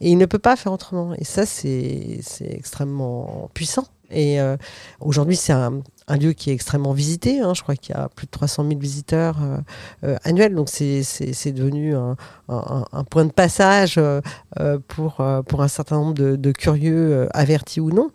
Et 0.00 0.10
il 0.10 0.18
ne 0.18 0.26
peut 0.26 0.38
pas 0.40 0.56
faire 0.56 0.72
autrement. 0.72 1.14
Et 1.18 1.24
ça, 1.24 1.46
c'est 1.46 2.18
c'est 2.22 2.50
extrêmement 2.52 3.48
puissant. 3.54 3.86
Et 4.10 4.40
euh, 4.40 4.56
aujourd'hui, 5.00 5.34
c'est 5.36 5.52
un, 5.52 5.80
lieu 6.20 6.32
qui 6.34 6.50
est 6.50 6.52
extrêmement 6.52 6.92
visité. 6.92 7.40
hein. 7.40 7.54
Je 7.54 7.62
crois 7.62 7.74
qu'il 7.74 7.94
y 7.94 7.98
a 7.98 8.08
plus 8.14 8.26
de 8.26 8.30
300 8.30 8.64
000 8.68 8.78
visiteurs 8.78 9.38
annuels. 10.24 10.54
Donc, 10.54 10.68
c'est- 10.68 11.02
c'est 11.02 11.32
c'est 11.32 11.52
devenu 11.52 11.94
un, 11.96 12.16
point 13.10 13.24
de 13.24 13.32
passage 13.32 13.98
pour, 14.88 15.22
pour 15.48 15.62
un 15.62 15.68
certain 15.68 15.96
nombre 15.96 16.14
de, 16.14 16.52
curieux, 16.52 17.28
avertis 17.32 17.80
ou 17.80 17.90
non. 17.90 18.10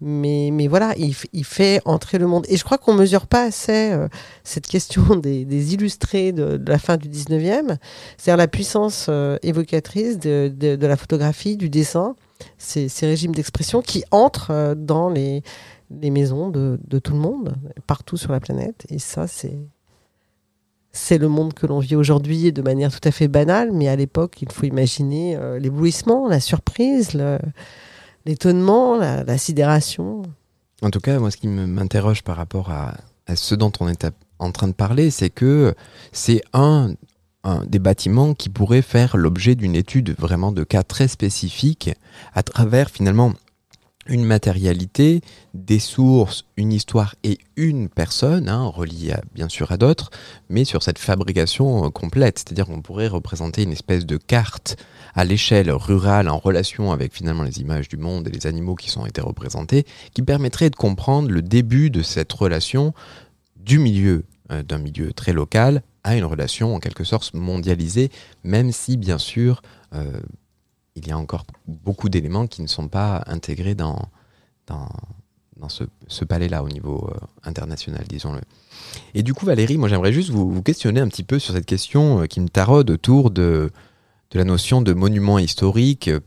Mais, 0.00 0.50
mais 0.52 0.68
voilà, 0.68 0.94
il, 0.96 1.14
il 1.32 1.44
fait 1.44 1.80
entrer 1.84 2.18
le 2.18 2.26
monde. 2.26 2.46
Et 2.48 2.56
je 2.56 2.64
crois 2.64 2.78
qu'on 2.78 2.94
mesure 2.94 3.26
pas 3.26 3.44
assez 3.44 3.90
euh, 3.92 4.08
cette 4.44 4.66
question 4.66 5.16
des, 5.16 5.44
des 5.44 5.74
illustrés 5.74 6.32
de, 6.32 6.56
de 6.56 6.70
la 6.70 6.78
fin 6.78 6.96
du 6.96 7.08
19e, 7.08 7.76
c'est-à-dire 8.16 8.36
la 8.36 8.48
puissance 8.48 9.06
euh, 9.08 9.36
évocatrice 9.42 10.18
de, 10.18 10.52
de, 10.54 10.76
de 10.76 10.86
la 10.86 10.96
photographie, 10.96 11.56
du 11.56 11.68
dessin, 11.68 12.14
ces, 12.58 12.88
ces 12.88 13.06
régimes 13.06 13.34
d'expression 13.34 13.82
qui 13.82 14.04
entrent 14.12 14.50
euh, 14.52 14.74
dans 14.76 15.10
les, 15.10 15.42
les 15.90 16.10
maisons 16.10 16.50
de, 16.50 16.78
tout 17.02 17.12
le 17.12 17.18
monde, 17.18 17.56
partout 17.86 18.16
sur 18.16 18.30
la 18.32 18.40
planète. 18.40 18.86
Et 18.90 18.98
ça, 18.98 19.26
c'est 19.26 19.58
c'est 20.92 21.18
le 21.18 21.28
monde 21.28 21.52
que 21.54 21.66
l'on 21.66 21.78
vit 21.78 21.94
aujourd'hui 21.96 22.50
de 22.52 22.62
manière 22.62 22.90
tout 22.90 23.06
à 23.06 23.10
fait 23.10 23.28
banale, 23.28 23.70
mais 23.72 23.88
à 23.88 23.94
l'époque, 23.94 24.38
il 24.42 24.50
faut 24.50 24.64
imaginer 24.64 25.36
euh, 25.36 25.58
l'éblouissement, 25.58 26.26
la 26.28 26.40
surprise, 26.40 27.14
le- 27.14 27.38
l'étonnement, 28.28 28.96
la, 28.96 29.38
sidération. 29.38 30.22
En 30.82 30.90
tout 30.90 31.00
cas, 31.00 31.18
moi, 31.18 31.30
ce 31.30 31.38
qui 31.38 31.48
m'interroge 31.48 32.22
par 32.22 32.36
rapport 32.36 32.70
à, 32.70 32.94
ce 33.34 33.54
dont 33.54 33.72
on 33.80 33.88
est 33.88 34.06
en 34.38 34.52
train 34.52 34.68
de 34.68 34.74
parler, 34.74 35.10
c'est 35.10 35.30
que 35.30 35.74
c'est 36.12 36.42
un, 36.52 36.92
un 37.42 37.64
des 37.64 37.78
bâtiments 37.78 38.34
qui 38.34 38.50
pourrait 38.50 38.82
faire 38.82 39.16
l'objet 39.16 39.54
d'une 39.54 39.74
étude 39.74 40.14
vraiment 40.18 40.52
de 40.52 40.62
cas 40.62 40.82
très 40.82 41.08
spécifiques 41.08 41.90
à 42.34 42.42
travers 42.42 42.90
finalement 42.90 43.32
une 44.08 44.24
matérialité, 44.24 45.20
des 45.54 45.78
sources, 45.78 46.44
une 46.56 46.72
histoire 46.72 47.14
et 47.24 47.38
une 47.56 47.88
personne, 47.88 48.48
hein, 48.48 48.64
reliée 48.64 49.12
à- 49.12 49.22
bien 49.34 49.48
sûr 49.48 49.70
à 49.70 49.76
d'autres, 49.76 50.10
mais 50.48 50.64
sur 50.64 50.82
cette 50.82 50.98
fabrication 50.98 51.84
euh, 51.84 51.90
complète. 51.90 52.38
C'est-à-dire 52.38 52.66
qu'on 52.66 52.82
pourrait 52.82 53.08
représenter 53.08 53.62
une 53.62 53.72
espèce 53.72 54.06
de 54.06 54.16
carte 54.16 54.76
à 55.14 55.24
l'échelle 55.24 55.70
rurale 55.70 56.28
en 56.28 56.38
relation 56.38 56.90
avec 56.92 57.12
finalement 57.14 57.42
les 57.42 57.60
images 57.60 57.88
du 57.88 57.96
monde 57.96 58.28
et 58.28 58.30
les 58.30 58.46
animaux 58.46 58.74
qui 58.74 58.90
sont 58.90 59.06
été 59.06 59.20
représentés, 59.20 59.84
qui 60.14 60.22
permettrait 60.22 60.70
de 60.70 60.76
comprendre 60.76 61.30
le 61.30 61.42
début 61.42 61.90
de 61.90 62.02
cette 62.02 62.32
relation 62.32 62.94
du 63.56 63.78
milieu, 63.78 64.24
euh, 64.50 64.62
d'un 64.62 64.78
milieu 64.78 65.12
très 65.12 65.32
local, 65.32 65.82
à 66.04 66.16
une 66.16 66.24
relation 66.24 66.74
en 66.74 66.78
quelque 66.80 67.04
sorte 67.04 67.34
mondialisée, 67.34 68.10
même 68.44 68.72
si 68.72 68.96
bien 68.96 69.18
sûr 69.18 69.60
euh, 69.94 70.20
il 70.98 71.08
y 71.08 71.12
a 71.12 71.18
encore 71.18 71.46
beaucoup 71.66 72.08
d'éléments 72.08 72.46
qui 72.46 72.62
ne 72.62 72.66
sont 72.66 72.88
pas 72.88 73.22
intégrés 73.26 73.74
dans, 73.74 74.08
dans, 74.66 74.88
ce, 75.68 76.24
palais-là 76.24 76.62
au 76.62 76.68
niveau 76.68 77.10
euh, 77.10 77.18
international, 77.42 78.04
disons-le. 78.08 78.40
Et 79.14 79.22
du 79.22 79.34
coup, 79.34 79.46
Valérie, 79.46 79.76
moi 79.76 79.88
j'aimerais 79.88 80.12
juste 80.12 80.30
vous, 80.30 80.62
questionner 80.62 81.00
un 81.00 81.08
petit 81.08 81.24
peu 81.24 81.38
sur 81.38 81.54
cette 81.54 81.66
question 81.66 82.22
euh, 82.22 82.26
qui 82.26 82.40
me 82.40 82.48
taraude 82.48 82.90
autour 82.90 83.30
de, 83.30 83.70
de 84.30 84.38
la 84.38 84.44
notion 84.44 84.82
de 84.82 84.92
monument 84.92 85.38
historique, 85.38 86.08
euh, 86.08 86.20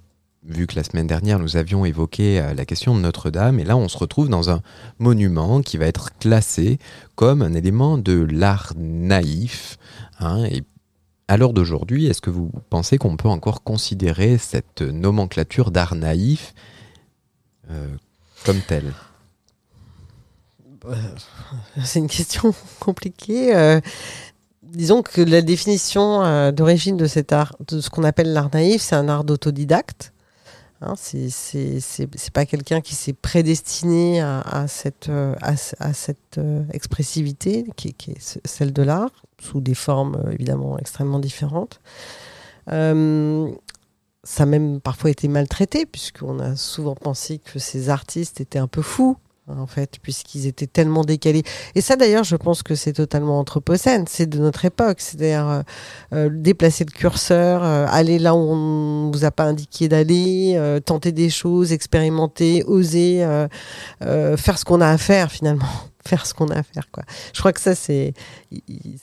vu 0.43 0.67
que 0.67 0.75
la 0.75 0.83
semaine 0.83 1.05
dernière 1.05 1.37
nous 1.37 1.55
avions 1.55 1.85
évoqué 1.85 2.41
la 2.55 2.65
question 2.65 2.95
de 2.95 2.99
Notre-Dame, 2.99 3.59
et 3.59 3.63
là 3.63 3.77
on 3.77 3.87
se 3.87 3.97
retrouve 3.97 4.27
dans 4.27 4.49
un 4.49 4.61
monument 4.97 5.61
qui 5.61 5.77
va 5.77 5.85
être 5.85 6.17
classé 6.17 6.79
comme 7.13 7.43
un 7.43 7.53
élément 7.53 7.99
de 7.99 8.25
l'art 8.27 8.73
naïf. 8.75 9.77
hein, 10.19 10.47
à 11.31 11.37
l'heure 11.37 11.53
d'aujourd'hui, 11.53 12.07
est-ce 12.07 12.19
que 12.19 12.29
vous 12.29 12.51
pensez 12.69 12.97
qu'on 12.97 13.15
peut 13.15 13.29
encore 13.29 13.63
considérer 13.63 14.37
cette 14.37 14.81
nomenclature 14.81 15.71
d'art 15.71 15.95
naïf 15.95 16.53
euh, 17.69 17.87
comme 18.43 18.59
telle? 18.59 18.91
C'est 21.85 21.99
une 21.99 22.09
question 22.09 22.53
compliquée. 22.81 23.55
euh, 23.55 23.79
disons 24.61 25.03
que 25.03 25.21
la 25.21 25.41
définition 25.41 26.21
euh, 26.21 26.51
d'origine 26.51 26.97
de 26.97 27.05
cet 27.05 27.31
art, 27.31 27.55
de 27.65 27.79
ce 27.79 27.89
qu'on 27.89 28.03
appelle 28.03 28.33
l'art 28.33 28.49
naïf, 28.53 28.81
c'est 28.81 28.97
un 28.97 29.07
art 29.07 29.23
d'autodidacte. 29.23 30.11
Hein, 30.81 30.95
c'est 30.97 32.31
pas 32.33 32.45
quelqu'un 32.47 32.81
qui 32.81 32.95
s'est 32.95 33.13
prédestiné 33.13 34.19
à, 34.21 34.65
cette, 34.67 35.09
euh, 35.09 35.35
euh, 36.37 36.63
expressivité 36.73 37.65
qui, 37.75 37.89
est- 37.89 38.39
celle 38.45 38.73
de 38.73 38.81
l'art, 38.81 39.11
sous 39.39 39.61
des 39.61 39.75
formes 39.75 40.15
euh, 40.25 40.31
évidemment 40.31 40.79
extrêmement 40.79 41.19
différentes. 41.19 41.79
Ça 44.23 44.43
a 44.43 44.45
même 44.45 44.81
parfois 44.81 45.09
été 45.09 45.27
maltraité, 45.27 45.85
puisqu'on 45.87 46.39
a 46.39 46.55
souvent 46.55 46.93
pensé 46.95 47.39
que 47.39 47.57
ces 47.59 47.89
artistes 47.89 48.39
étaient 48.39 48.59
un 48.59 48.67
peu 48.67 48.83
fous, 48.83 49.17
en 49.47 49.67
fait, 49.67 49.97
puisqu'ils 50.01 50.47
étaient 50.47 50.67
tellement 50.67 51.03
décalés. 51.03 51.43
Et 51.75 51.81
ça, 51.81 51.95
d'ailleurs, 51.95 52.23
je 52.23 52.35
pense 52.35 52.63
que 52.63 52.75
c'est 52.75 52.93
totalement 52.93 53.39
anthropocène, 53.39 54.05
c'est 54.07 54.27
de 54.27 54.39
notre 54.39 54.65
époque, 54.65 55.01
c'est-à-dire 55.01 55.47
euh, 55.47 55.61
euh, 56.13 56.29
déplacer 56.31 56.85
le 56.85 56.91
curseur, 56.91 57.63
euh, 57.63 57.85
aller 57.89 58.19
là 58.19 58.35
où 58.35 58.37
on 58.37 59.07
ne 59.07 59.11
vous 59.11 59.25
a 59.25 59.31
pas 59.31 59.45
indiqué 59.45 59.87
d'aller, 59.87 60.59
tenter 60.85 61.11
des 61.11 61.29
choses, 61.29 61.71
expérimenter, 61.71 62.63
oser, 62.65 63.25
faire 63.99 64.57
ce 64.57 64.65
qu'on 64.65 64.81
a 64.81 64.87
à 64.87 64.97
faire 64.97 65.31
finalement, 65.31 65.65
faire 66.05 66.25
ce 66.25 66.33
qu'on 66.33 66.47
a 66.47 66.59
à 66.59 66.63
faire. 66.63 66.89
Quoi. 66.91 67.03
Je 67.33 67.39
crois 67.39 67.53
que 67.53 67.61
ça, 67.61 67.75
c'est 67.75 68.13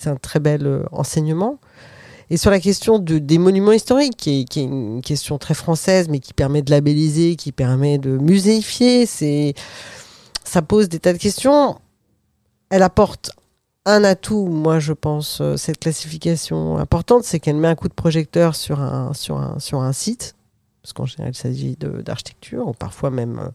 un 0.07 0.17
très 0.17 0.41
bel 0.41 0.85
enseignement. 0.93 1.59
Et 2.31 2.37
sur 2.37 2.51
la 2.51 2.61
question 2.61 2.99
de, 2.99 3.19
des 3.19 3.39
monuments 3.39 3.73
historiques, 3.73 4.17
qui 4.19 4.47
est 4.55 4.57
une 4.57 5.01
question 5.01 5.39
très 5.39 5.55
française, 5.55 6.09
mais 6.11 6.19
qui 6.19 6.35
permet 6.35 6.61
de 6.61 6.71
labelliser, 6.71 7.37
qui 7.37 7.53
permet 7.53 7.97
de 7.97 8.19
muséifier, 8.19 9.07
c'est, 9.07 9.55
ça 10.49 10.63
pose 10.63 10.89
des 10.89 10.99
tas 10.99 11.13
de 11.13 11.19
questions. 11.19 11.79
Elle 12.71 12.83
apporte 12.83 13.31
un 13.85 14.05
atout, 14.05 14.47
moi 14.47 14.79
je 14.79 14.93
pense, 14.93 15.41
euh, 15.41 15.57
cette 15.57 15.79
classification 15.79 16.77
importante, 16.79 17.25
c'est 17.25 17.41
qu'elle 17.41 17.57
met 17.57 17.69
un 17.69 17.75
coup 17.75 17.89
de 17.89 17.95
projecteur 17.95 18.55
sur 18.55 18.81
un, 18.81 19.15
sur 19.15 19.39
un, 19.39 19.59
sur 19.59 19.81
un 19.81 19.93
site, 19.93 20.35
parce 20.89 20.95
qu'en 20.95 21.07
général 21.07 21.33
il 21.35 21.37
s'agit 21.37 21.77
d'architecture, 21.77 22.67
ou 22.67 22.73
parfois 22.73 23.11
même 23.11 23.51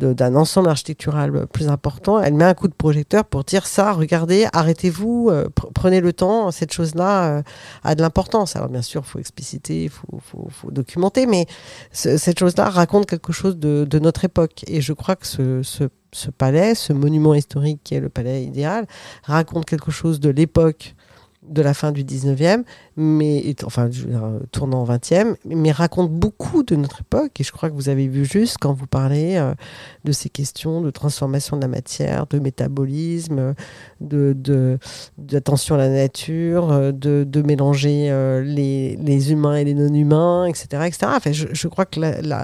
euh, 0.00 0.14
d'un 0.14 0.34
ensemble 0.34 0.68
architectural 0.68 1.46
plus 1.46 1.68
important. 1.68 2.20
Elle 2.20 2.34
met 2.34 2.44
un 2.44 2.54
coup 2.54 2.66
de 2.66 2.74
projecteur 2.74 3.24
pour 3.24 3.44
dire 3.44 3.66
ça, 3.66 3.92
regardez, 3.92 4.46
arrêtez-vous, 4.52 5.28
euh, 5.30 5.46
pr- 5.46 5.72
prenez 5.72 6.00
le 6.00 6.12
temps, 6.12 6.50
cette 6.50 6.72
chose-là 6.72 7.38
euh, 7.38 7.42
a 7.84 7.94
de 7.94 8.02
l'importance. 8.02 8.56
Alors 8.56 8.68
bien 8.68 8.82
sûr, 8.82 9.02
il 9.06 9.08
faut 9.08 9.18
expliciter, 9.20 9.84
il 9.84 9.90
faut, 9.90 10.10
documenter, 10.70 11.26
mais 11.26 11.46
ce- 11.92 12.16
cette 12.16 12.40
chose-là 12.40 12.68
raconte 12.68 13.06
quelque 13.06 13.32
chose 13.32 13.56
de, 13.56 13.86
notre 14.00 14.24
époque. 14.24 14.64
Et 14.66 14.80
je 14.80 14.92
crois 14.92 15.14
que 15.16 15.26
ce 15.26 16.30
palais, 16.36 16.74
ce 16.74 16.92
monument 16.92 17.34
historique 17.34 17.80
qui 17.84 17.94
est 17.94 18.00
le 18.00 18.08
palais 18.08 18.42
idéal, 18.44 18.86
raconte 19.22 19.66
quelque 19.66 19.90
chose 19.92 20.18
de 20.18 20.30
l'époque 20.30 20.96
de 21.48 21.62
la 21.62 21.74
fin 21.74 21.92
du 21.92 22.04
19e, 22.04 22.64
mais 22.96 23.54
enfin 23.64 23.88
euh, 23.88 24.40
tournant 24.52 24.82
au 24.82 24.86
20e, 24.86 25.36
mais 25.44 25.72
raconte 25.72 26.10
beaucoup 26.10 26.62
de 26.62 26.76
notre 26.76 27.00
époque. 27.00 27.40
Et 27.40 27.44
je 27.44 27.52
crois 27.52 27.70
que 27.70 27.74
vous 27.74 27.88
avez 27.88 28.08
vu 28.08 28.24
juste 28.24 28.56
quand 28.60 28.72
vous 28.72 28.86
parlez 28.86 29.36
euh, 29.36 29.54
de 30.04 30.12
ces 30.12 30.28
questions 30.28 30.80
de 30.80 30.90
transformation 30.90 31.56
de 31.56 31.62
la 31.62 31.68
matière, 31.68 32.26
de 32.26 32.38
métabolisme, 32.38 33.54
de 34.00 34.34
d'attention 35.18 35.74
à 35.74 35.78
la 35.78 35.88
nature, 35.88 36.72
euh, 36.72 36.92
de, 36.92 37.42
mélanger 37.42 38.10
les, 38.44 38.96
les 38.96 39.32
humains 39.32 39.56
et 39.56 39.64
les 39.64 39.74
non-humains, 39.74 40.46
etc., 40.46 40.66
etc. 40.86 41.12
Enfin, 41.14 41.32
je, 41.32 41.68
crois 41.68 41.86
que 41.86 42.00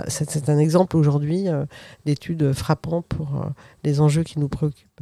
c'est 0.08 0.48
un 0.48 0.58
exemple 0.58 0.96
aujourd'hui 0.96 1.48
euh, 1.48 1.64
d'étude 2.04 2.52
frappant 2.52 3.02
pour 3.02 3.46
les 3.84 4.00
enjeux 4.00 4.22
qui 4.22 4.38
nous 4.38 4.48
préoccupent. 4.48 5.00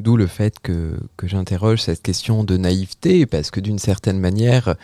D'où 0.00 0.16
le 0.16 0.26
fait 0.26 0.60
que, 0.60 0.96
j'interroge 1.24 1.82
cette 1.82 2.00
question 2.00 2.42
de 2.42 2.56
naïveté, 2.56 3.26
parce 3.26 3.50
que 3.50 3.60
d'une 3.60 3.78
certaine 3.78 4.18
manière, 4.18 4.74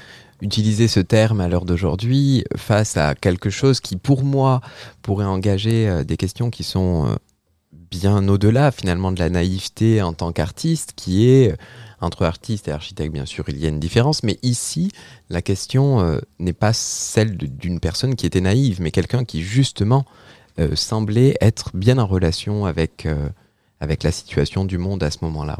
utiliser 0.42 0.88
ce 0.88 1.00
terme 1.00 1.40
à 1.40 1.48
l'heure 1.48 1.64
d'aujourd'hui 1.64 2.44
face 2.54 2.98
à 2.98 3.14
quelque 3.14 3.48
chose 3.48 3.80
qui, 3.80 3.96
pour 3.96 4.24
moi, 4.24 4.60
pourrait 5.00 5.24
engager 5.24 5.88
euh, 5.88 6.04
des 6.04 6.18
questions 6.18 6.50
qui 6.50 6.64
sont 6.64 7.06
euh, 7.06 7.14
bien 7.72 8.28
au-delà 8.28 8.70
finalement 8.70 9.10
de 9.10 9.18
la 9.18 9.30
naïveté 9.30 10.02
en 10.02 10.12
tant 10.12 10.32
qu'artiste, 10.32 10.92
qui 10.94 11.30
est 11.30 11.52
euh, 11.52 11.56
entre 12.02 12.26
artiste 12.26 12.68
et 12.68 12.72
architecte, 12.72 13.10
bien 13.10 13.24
sûr, 13.24 13.46
il 13.48 13.56
y 13.56 13.64
a 13.64 13.70
une 13.70 13.80
différence, 13.80 14.22
mais 14.22 14.38
ici, 14.42 14.92
la 15.30 15.40
question 15.40 16.20
n'est 16.38 16.52
pas 16.52 16.74
celle 16.74 17.38
d'une 17.38 17.80
personne 17.80 18.16
qui 18.16 18.26
était 18.26 18.42
naïve, 18.42 18.82
mais 18.82 18.90
quelqu'un 18.90 19.24
qui 19.24 19.40
justement 19.40 20.04
semblait 20.74 21.38
être 21.40 21.70
bien 21.72 21.96
en 21.96 22.06
relation 22.06 22.66
avec, 22.66 23.08
avec 23.80 24.02
la 24.02 24.12
situation 24.12 24.64
du 24.64 24.78
monde 24.78 25.02
à 25.02 25.10
ce 25.10 25.18
moment-là. 25.22 25.58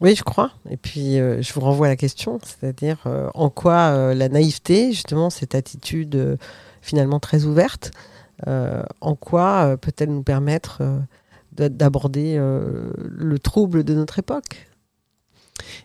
Oui, 0.00 0.14
je 0.14 0.22
crois. 0.22 0.52
Et 0.70 0.76
puis, 0.76 1.18
euh, 1.18 1.42
je 1.42 1.52
vous 1.52 1.60
renvoie 1.60 1.86
à 1.86 1.90
la 1.90 1.96
question, 1.96 2.38
c'est-à-dire 2.44 2.98
euh, 3.06 3.28
en 3.34 3.50
quoi 3.50 3.90
euh, 3.90 4.14
la 4.14 4.28
naïveté, 4.28 4.92
justement, 4.92 5.28
cette 5.30 5.54
attitude 5.54 6.38
finalement 6.82 7.18
très 7.20 7.44
ouverte, 7.44 7.90
en 8.46 9.16
quoi 9.16 9.76
peut-elle 9.78 10.10
nous 10.10 10.22
permettre 10.22 10.80
de- 11.56 11.66
d'aborder 11.66 12.38
le 12.38 13.38
trouble 13.40 13.82
de 13.82 13.94
notre 13.94 14.20
époque? 14.20 14.68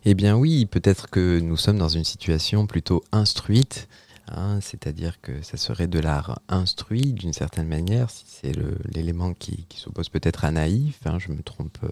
Eh 0.06 0.14
bien 0.14 0.38
oui, 0.38 0.68
peut-être 0.68 1.10
que 1.10 1.40
nous 1.40 1.58
sommes 1.58 1.80
dans 1.80 1.90
une 1.90 2.04
situation 2.04 2.68
plutôt 2.68 3.04
instruite, 3.12 3.88
hein, 4.28 4.60
c'est-à-dire 4.62 5.20
que 5.22 5.42
ça 5.42 5.58
serait 5.58 5.88
de 5.88 6.00
l'art 6.00 6.40
instruit 6.48 7.14
d'une 7.14 7.34
certaine 7.34 7.68
manière, 7.68 8.10
si 8.10 8.26
c'est 8.28 8.54
l'élément 8.94 9.34
qui, 9.34 9.66
s'oppose 9.76 10.10
peut-être 10.10 10.46
à 10.46 10.52
naïf, 10.52 11.00
hein, 11.06 11.20
je 11.20 11.32
me 11.32 11.42
trompe 11.42 11.78
euh, 11.84 11.90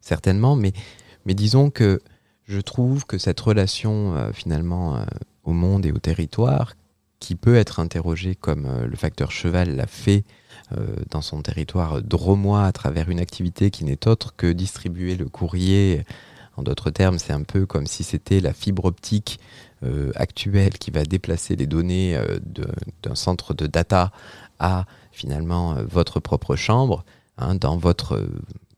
certainement, 0.00 0.56
mais, 0.56 0.72
disons 1.26 1.70
que 1.70 2.00
je 2.44 2.60
trouve 2.60 3.06
que 3.06 3.18
cette 3.18 3.40
relation 3.40 4.14
euh, 4.14 4.32
finalement 4.32 4.96
euh, 4.96 5.04
au 5.44 5.52
monde 5.52 5.86
et 5.86 5.92
au 5.92 5.98
territoire, 5.98 6.74
qui 7.20 7.36
peut 7.36 7.54
être 7.54 7.78
interrogé 7.78 8.34
comme 8.34 8.68
le 8.84 8.96
facteur 8.96 9.30
cheval 9.30 9.76
l'a 9.76 9.86
fait 9.86 10.24
dans 11.08 11.20
son 11.20 11.40
territoire 11.40 12.02
dromois 12.02 12.64
à 12.64 12.72
travers 12.72 13.10
une 13.10 13.20
activité 13.20 13.70
qui 13.70 13.84
n'est 13.84 14.08
autre 14.08 14.34
que 14.34 14.50
distribuer 14.50 15.14
le 15.14 15.28
courrier. 15.28 16.02
En 16.56 16.64
d'autres 16.64 16.90
termes, 16.90 17.20
c'est 17.20 17.32
un 17.32 17.44
peu 17.44 17.64
comme 17.64 17.86
si 17.86 18.02
c'était 18.02 18.40
la 18.40 18.52
fibre 18.52 18.86
optique 18.86 19.38
actuelle 20.14 20.78
qui 20.78 20.90
va 20.90 21.04
déplacer 21.04 21.56
les 21.56 21.66
données 21.66 22.16
euh, 22.16 22.38
d'un 23.02 23.14
centre 23.14 23.54
de 23.54 23.66
data 23.66 24.12
à 24.58 24.86
finalement 25.10 25.76
euh, 25.76 25.84
votre 25.88 26.20
propre 26.20 26.56
chambre, 26.56 27.04
hein, 27.36 27.54
dans 27.54 27.76
votre, 27.76 28.14
euh, 28.14 28.28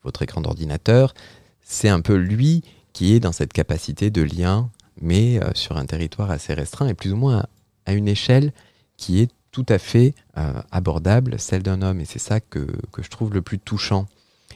votre 0.02 0.23
écran 0.23 0.40
d'ordinateur. 0.40 1.14
C'est 1.62 1.88
un 1.88 2.00
peu 2.00 2.14
lui 2.16 2.62
qui 2.92 3.14
est 3.14 3.20
dans 3.20 3.32
cette 3.32 3.52
capacité 3.52 4.11
de 4.11 4.23
lien, 4.23 4.70
mais 5.00 5.42
euh, 5.42 5.50
sur 5.54 5.76
un 5.76 5.87
territoire 5.87 6.30
assez 6.30 6.54
restreint 6.54 6.88
et 6.88 6.94
plus 6.94 7.12
ou 7.12 7.16
moins 7.16 7.44
à, 7.87 7.92
une 7.92 8.08
échelle 8.08 8.52
qui 8.96 9.20
est 9.20 9.30
tout 9.50 9.66
à 9.68 9.78
fait 9.78 10.14
euh, 10.37 10.52
abordable, 10.70 11.38
celle 11.38 11.62
d'un 11.62 11.82
homme. 11.82 12.00
Et 12.00 12.04
c'est 12.04 12.18
ça 12.18 12.40
que, 12.40 12.66
que 12.92 13.02
je 13.02 13.11
trouve 13.11 13.32
le 13.32 13.42
plus 13.42 13.58
touchant. 13.58 14.06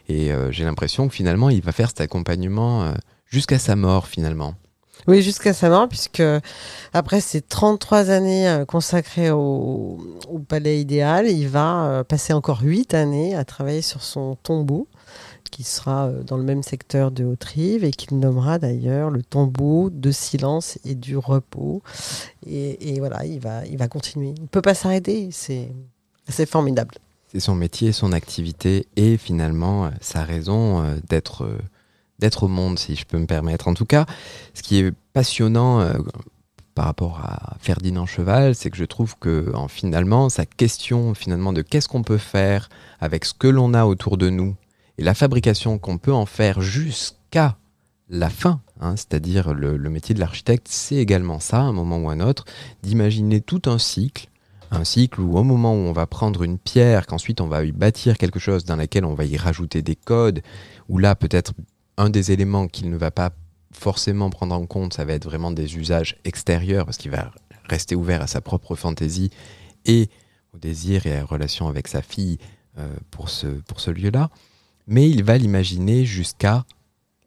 Et 0.08 0.32
euh, 0.32 0.50
j'ai 0.50 0.64
l'impression 0.64 1.08
que 1.08 1.14
finalement, 1.14 1.50
il 1.50 1.60
va 1.60 1.72
faire 1.72 1.88
cet 1.88 2.00
accompagnement 2.00 2.82
euh, 2.82 2.94
jusqu'à 3.26 3.58
sa 3.58 3.76
mort, 3.76 4.06
finalement. 4.06 4.54
Oui, 5.06 5.22
jusqu'à 5.22 5.52
sa 5.52 5.68
mort, 5.68 5.88
puisque 5.88 6.22
après 6.92 7.20
ces 7.20 7.40
33 7.40 8.10
années 8.10 8.48
euh, 8.48 8.64
consacrées 8.64 9.30
au, 9.30 9.98
palais 10.48 10.80
idéal, 10.80 11.28
il 11.28 11.48
va 11.48 11.86
euh, 11.86 12.04
passer 12.04 12.32
encore 12.32 12.60
8 12.62 12.94
années 12.94 13.34
à 13.34 13.44
travailler 13.44 13.82
sur 13.82 14.02
son 14.02 14.36
tombeau, 14.42 14.88
qui 15.50 15.62
sera 15.62 16.06
euh, 16.06 16.22
dans 16.22 16.36
le 16.36 16.42
même 16.42 16.62
secteur 16.62 17.10
de 17.10 17.24
Haute-Rive 17.24 17.84
et 17.84 17.90
qu'il 17.90 18.18
nommera 18.18 18.58
d'ailleurs 18.58 19.10
le 19.10 19.22
tombeau 19.22 19.88
de 19.90 20.10
silence 20.10 20.78
et 20.84 20.94
du 20.94 21.16
repos. 21.16 21.82
Et, 22.46 22.94
et 22.94 22.98
voilà, 22.98 23.24
il 23.24 23.40
va, 23.40 23.64
il 23.66 23.78
va 23.78 23.88
continuer. 23.88 24.34
Il 24.36 24.42
ne 24.42 24.48
peut 24.48 24.62
pas 24.62 24.74
s'arrêter, 24.74 25.30
c'est 25.32 26.46
formidable. 26.46 26.96
C'est 27.32 27.40
son 27.40 27.54
métier, 27.54 27.92
son 27.92 28.12
activité 28.12 28.86
et 28.96 29.18
finalement 29.18 29.90
sa 30.00 30.24
raison 30.24 30.82
d'être 31.08 31.46
d'être 32.18 32.44
au 32.44 32.48
monde, 32.48 32.78
si 32.78 32.96
je 32.96 33.04
peux 33.04 33.18
me 33.18 33.26
permettre. 33.26 33.68
En 33.68 33.74
tout 33.74 33.86
cas, 33.86 34.06
ce 34.54 34.62
qui 34.62 34.78
est 34.78 34.92
passionnant 35.12 35.80
euh, 35.80 35.94
par 36.74 36.84
rapport 36.84 37.20
à 37.20 37.56
Ferdinand 37.60 38.06
Cheval, 38.06 38.54
c'est 38.54 38.70
que 38.70 38.76
je 38.76 38.84
trouve 38.84 39.16
que 39.18 39.52
en, 39.54 39.68
finalement, 39.68 40.28
sa 40.28 40.46
question 40.46 41.14
finalement 41.14 41.52
de 41.52 41.62
qu'est-ce 41.62 41.88
qu'on 41.88 42.02
peut 42.02 42.18
faire 42.18 42.68
avec 43.00 43.24
ce 43.24 43.34
que 43.34 43.48
l'on 43.48 43.74
a 43.74 43.84
autour 43.84 44.16
de 44.16 44.30
nous 44.30 44.54
et 44.98 45.02
la 45.02 45.14
fabrication 45.14 45.78
qu'on 45.78 45.98
peut 45.98 46.12
en 46.12 46.26
faire 46.26 46.60
jusqu'à 46.60 47.56
la 48.10 48.30
fin, 48.30 48.60
hein, 48.80 48.96
c'est-à-dire 48.96 49.54
le, 49.54 49.76
métier 49.90 50.14
de 50.14 50.20
l'architecte, 50.20 50.66
c'est 50.68 50.96
également 50.96 51.40
ça, 51.40 51.58
à 51.58 51.62
un 51.62 51.72
moment 51.72 51.98
ou 51.98 52.10
un 52.10 52.20
autre, 52.20 52.44
d'imaginer 52.82 53.40
tout 53.40 53.62
un 53.66 53.78
cycle 53.78 54.28
un 54.70 54.84
cycle 54.84 55.22
où 55.22 55.38
au 55.38 55.42
moment 55.42 55.72
où 55.72 55.78
on 55.78 55.92
va 55.92 56.06
prendre 56.06 56.42
une 56.42 56.58
pierre, 56.58 57.06
qu'ensuite 57.06 57.40
on 57.40 57.46
va 57.46 57.64
y 57.64 57.72
bâtir 57.72 58.18
quelque 58.18 58.38
chose 58.38 58.64
dans 58.64 58.76
laquelle 58.76 59.06
on 59.06 59.14
va 59.14 59.24
y 59.24 59.38
rajouter 59.38 59.80
des 59.80 59.96
codes, 59.96 60.42
où 60.90 60.98
là 60.98 61.14
peut-être 61.14 61.52
un 61.98 62.08
des 62.08 62.32
éléments 62.32 62.68
qu'il 62.68 62.88
ne 62.88 62.96
va 62.96 63.10
pas 63.10 63.30
forcément 63.72 64.30
prendre 64.30 64.54
en 64.54 64.64
compte, 64.64 64.94
ça 64.94 65.04
va 65.04 65.12
être 65.12 65.26
vraiment 65.26 65.50
des 65.50 65.76
usages 65.76 66.16
extérieurs, 66.24 66.86
parce 66.86 66.96
qu'il 66.96 67.10
va 67.10 67.30
rester 67.68 67.94
ouvert 67.94 68.22
à 68.22 68.26
sa 68.26 68.40
propre 68.40 68.74
fantaisie 68.74 69.30
et 69.84 70.08
au 70.54 70.58
désir 70.58 71.06
et 71.06 71.12
à 71.12 71.18
la 71.18 71.24
relation 71.26 71.68
avec 71.68 71.86
sa 71.88 72.00
fille 72.00 72.38
euh, 72.78 72.88
pour 73.10 73.28
ce, 73.28 73.46
pour 73.46 73.80
ce 73.80 73.90
lieu-là. 73.90 74.30
Mais 74.86 75.10
il 75.10 75.22
va 75.22 75.36
l'imaginer 75.36 76.06
jusqu'à 76.06 76.64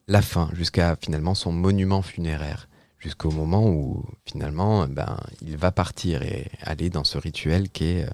la 0.08 0.24
fin, 0.24 0.50
jusqu'à 0.54 0.96
finalement 0.96 1.36
son 1.36 1.52
monument 1.52 2.02
funéraire 2.02 2.68
jusqu'au 3.02 3.32
moment 3.32 3.68
où 3.68 4.06
finalement 4.26 4.88
ben, 4.88 5.18
il 5.42 5.58
va 5.58 5.72
partir 5.72 6.22
et 6.22 6.50
aller 6.62 6.90
dans 6.90 7.04
ce 7.04 7.18
rituel 7.18 7.70
qui 7.70 7.86
est, 7.86 8.06
euh, 8.06 8.12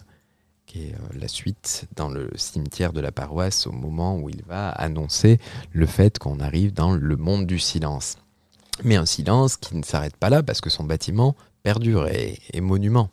euh, 0.78 1.20
la 1.20 1.28
suite 1.28 1.88
dans 1.96 2.10
le 2.10 2.30
cimetière 2.36 2.94
de 2.94 3.02
la 3.02 3.12
paroisse 3.12 3.68
au 3.68 3.72
moment 3.72 4.18
où 4.18 4.30
il 4.30 4.44
va 4.44 4.70
annoncer 4.70 5.40
le 5.72 5.86
fait 5.86 6.18
qu'on 6.18 6.40
arrive 6.40 6.74
dans 6.74 6.92
le 6.94 7.16
monde 7.16 7.46
du 7.46 7.60
silence. 7.60 8.18
Mais 8.84 8.96
un 8.96 9.06
silence 9.06 9.58
qui 9.58 9.76
ne 9.76 9.84
s'arrête 9.84 10.18
pas 10.18 10.30
là 10.30 10.44
parce 10.44 10.62
que 10.62 10.70
son 10.70 10.84
bâtiment 10.84 11.36
perdure 11.64 12.08
et 12.08 12.40
est 12.54 12.62
monument. 12.62 13.10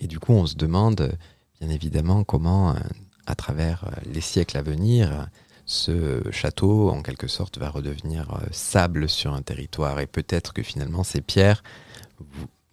Et 0.00 0.06
du 0.06 0.18
coup 0.18 0.32
on 0.32 0.46
se 0.46 0.56
demande 0.56 1.12
bien 1.60 1.70
évidemment 1.70 2.24
comment, 2.24 2.70
euh, 2.70 2.78
à 3.26 3.34
travers 3.34 3.84
euh, 3.84 4.00
les 4.12 4.20
siècles 4.20 4.56
à 4.56 4.62
venir, 4.62 5.28
ce 5.66 6.22
château, 6.30 6.88
en 6.88 7.02
quelque 7.02 7.28
sorte, 7.28 7.58
va 7.58 7.68
redevenir 7.68 8.40
sable 8.52 9.06
sur 9.06 9.34
un 9.34 9.42
territoire. 9.42 10.00
Et 10.00 10.06
peut-être 10.06 10.54
que 10.54 10.62
finalement, 10.62 11.04
ces 11.04 11.20
pierres 11.20 11.62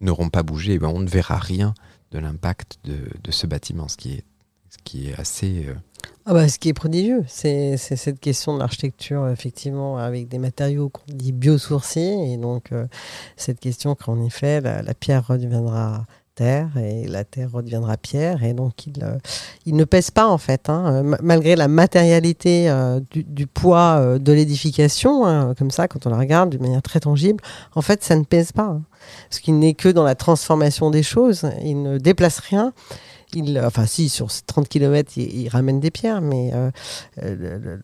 n'auront 0.00 0.30
pas 0.30 0.42
bougé. 0.42 0.74
Et 0.74 0.78
ben, 0.78 0.88
on 0.88 1.00
ne 1.00 1.08
verra 1.08 1.36
rien 1.36 1.74
de 2.12 2.18
l'impact 2.18 2.78
de, 2.84 2.96
de 3.22 3.30
ce 3.30 3.46
bâtiment, 3.46 3.88
ce 3.88 3.96
qui 3.96 4.14
est, 4.14 4.24
ce 4.76 4.82
qui 4.84 5.08
est 5.10 5.18
assez... 5.18 5.66
euh, 5.68 5.74
Ah 6.26 6.32
bah, 6.34 6.48
ce 6.48 6.58
qui 6.58 6.68
est 6.68 6.74
prodigieux, 6.74 7.24
c'est 7.28 7.76
cette 7.76 8.20
question 8.20 8.54
de 8.54 8.58
l'architecture, 8.60 9.28
effectivement, 9.28 9.96
avec 9.98 10.28
des 10.28 10.38
matériaux 10.38 10.88
qu'on 10.88 11.02
dit 11.08 11.32
biosourcés. 11.32 12.16
Et 12.32 12.36
donc, 12.36 12.72
euh, 12.72 12.86
cette 13.36 13.60
question 13.60 13.94
qu'en 13.94 14.20
effet, 14.24 14.60
la, 14.60 14.82
la 14.82 14.94
pierre 14.94 15.26
redeviendra 15.26 16.04
terre 16.34 16.68
et 16.76 17.06
la 17.08 17.24
terre 17.24 17.50
redeviendra 17.52 17.96
pierre. 17.96 18.44
Et 18.44 18.52
donc, 18.52 18.86
il, 18.86 19.02
euh, 19.02 19.16
ne 19.66 19.84
pèse 19.84 20.10
pas, 20.10 20.26
en 20.28 20.36
fait, 20.36 20.68
hein, 20.68 21.02
ma- 21.02 21.18
malgré 21.22 21.56
la 21.56 21.66
matérialité 21.68 22.70
du, 23.10 23.46
poids 23.46 24.18
de 24.18 24.32
l'édification, 24.32 25.24
hein, 25.26 25.54
comme 25.56 25.70
ça, 25.70 25.88
quand 25.88 26.06
on 26.06 26.10
la 26.10 26.18
regarde 26.18 26.50
d'une 26.50 26.60
manière 26.60 26.82
très 26.82 27.00
tangible, 27.00 27.42
en 27.74 27.80
fait, 27.82 28.04
ça 28.04 28.16
ne 28.16 28.24
pèse 28.24 28.52
pas. 28.52 28.64
hein. 28.64 28.82
parce 29.30 29.40
qu'il 29.40 29.58
n'est 29.58 29.74
que 29.74 29.88
dans 29.88 30.04
la 30.04 30.14
transformation 30.14 30.90
des 30.90 31.02
choses. 31.02 31.48
Il 31.64 31.82
ne 31.82 31.96
déplace 31.98 32.38
rien. 32.40 32.74
Il, 33.34 33.58
enfin, 33.60 33.86
si, 33.86 34.08
sur 34.08 34.30
ces 34.30 34.42
30 34.42 34.68
km, 34.68 35.12
il, 35.16 35.42
il 35.42 35.48
ramène 35.48 35.80
des 35.80 35.90
pierres, 35.90 36.20
mais 36.20 36.52
euh, 36.54 36.70
euh, 37.22 37.76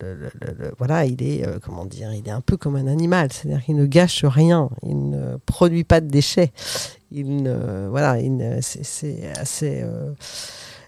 voilà, 0.78 1.04
il 1.04 1.22
est, 1.22 1.46
euh, 1.46 1.58
comment 1.62 1.84
dire, 1.84 2.12
il 2.12 2.26
est 2.26 2.32
un 2.32 2.40
peu 2.40 2.56
comme 2.56 2.76
un 2.76 2.86
animal, 2.86 3.32
c'est-à-dire 3.32 3.64
qu'il 3.64 3.76
ne 3.76 3.86
gâche 3.86 4.24
rien, 4.24 4.70
il 4.82 5.10
ne 5.10 5.36
produit 5.44 5.84
pas 5.84 6.00
de 6.00 6.08
déchets. 6.08 6.52
Il 7.10 7.50
voilà, 7.90 8.16
c'est 8.62 9.30
assez 9.36 9.84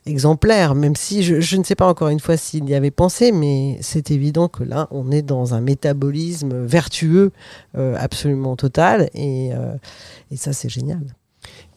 exemplaire, 0.07 0.75
même 0.75 0.97
si 0.97 1.23
je, 1.23 1.57
ne 1.57 1.65
sais 1.65 1.75
pas 1.75 1.87
encore 1.87 2.09
une 2.09 2.21
fois 2.21 2.39
s'il 2.39 2.69
y 2.69 2.75
avait 2.75 2.91
pensé, 2.91 3.31
mais 3.31 3.77
c'est 3.83 4.11
évident 4.11 4.49
que 4.49 4.65
là, 4.65 4.89
on 4.91 5.11
est 5.11 5.21
dans 5.21 5.53
un 5.53 5.61
métabolisme 5.61 6.65
vertueux 6.65 7.31
absolument 7.75 8.57
total, 8.57 9.11
et, 9.13 9.51
et 10.31 10.37
ça, 10.37 10.55
c'est 10.55 10.71
génial. 10.71 11.03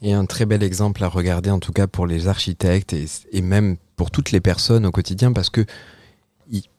Et 0.01 0.13
un 0.13 0.25
très 0.25 0.45
bel 0.45 0.63
exemple 0.63 1.03
à 1.03 1.07
regarder, 1.07 1.49
en 1.49 1.59
tout 1.59 1.71
cas 1.71 1.87
pour 1.87 2.05
les 2.05 2.27
architectes 2.27 2.93
et, 2.93 3.41
même 3.41 3.77
pour 3.95 4.11
toutes 4.11 4.31
les 4.31 4.39
personnes 4.39 4.85
au 4.85 4.91
quotidien, 4.91 5.33
parce 5.33 5.49
que 5.49 5.65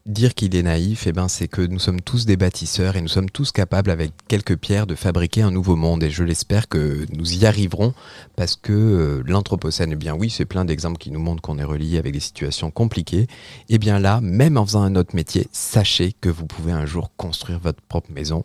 dire 0.08 0.34
qu'il 0.34 0.56
est 0.56 0.62
naïf, 0.62 1.06
eh 1.06 1.12
ben, 1.12 1.28
c'est 1.28 1.48
que 1.48 1.60
nous 1.60 1.78
sommes 1.78 2.00
tous 2.00 2.24
des 2.24 2.36
bâtisseurs 2.36 2.96
et 2.96 3.02
nous 3.02 3.08
sommes 3.08 3.30
tous 3.30 3.52
capables, 3.52 3.90
avec 3.90 4.12
quelques 4.26 4.56
pierres, 4.56 4.86
de 4.86 4.94
fabriquer 4.94 5.42
un 5.42 5.50
nouveau 5.50 5.76
monde. 5.76 6.02
Et 6.02 6.10
je 6.10 6.24
l'espère 6.24 6.68
que 6.68 7.06
nous 7.14 7.34
y 7.34 7.46
arriverons, 7.46 7.92
parce 8.34 8.56
que 8.56 8.72
euh, 8.72 9.22
l'Anthropocène, 9.26 9.92
eh 9.92 9.96
bien 9.96 10.14
oui, 10.14 10.30
c'est 10.30 10.46
plein 10.46 10.64
d'exemples 10.64 10.98
qui 10.98 11.10
nous 11.10 11.20
montrent 11.20 11.42
qu'on 11.42 11.58
est 11.58 11.64
relié 11.64 11.98
avec 11.98 12.14
des 12.14 12.20
situations 12.20 12.70
compliquées. 12.70 13.26
Et 13.68 13.78
bien 13.78 13.98
là, 13.98 14.20
même 14.22 14.56
en 14.56 14.64
faisant 14.64 14.82
un 14.82 14.96
autre 14.96 15.14
métier, 15.14 15.46
sachez 15.52 16.14
que 16.20 16.30
vous 16.30 16.46
pouvez 16.46 16.72
un 16.72 16.86
jour 16.86 17.10
construire 17.16 17.58
votre 17.58 17.82
propre 17.82 18.10
maison. 18.10 18.44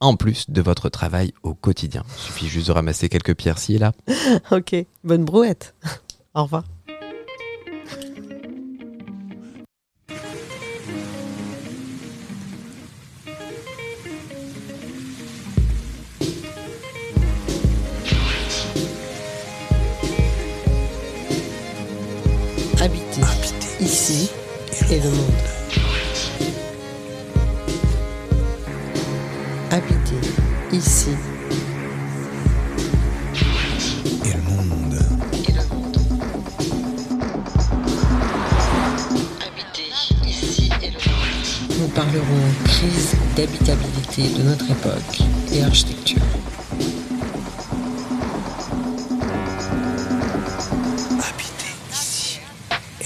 En 0.00 0.16
plus 0.16 0.50
de 0.50 0.60
votre 0.60 0.88
travail 0.90 1.32
au 1.42 1.54
quotidien. 1.54 2.02
Il 2.18 2.22
suffit 2.22 2.48
juste 2.48 2.66
de 2.66 2.72
ramasser 2.72 3.08
quelques 3.08 3.34
pierres 3.34 3.58
ci 3.58 3.76
et 3.76 3.78
là. 3.78 3.92
ok, 4.50 4.74
bonne 5.04 5.24
brouette. 5.24 5.74
Au 6.34 6.42
revoir. 6.42 6.64
Habiter 22.78 23.22
Habiter 23.22 23.84
ici 23.84 24.30
et 24.90 25.00
le 25.00 25.10
monde. 25.10 25.55
De 44.22 44.42
notre 44.42 44.70
époque. 44.70 45.25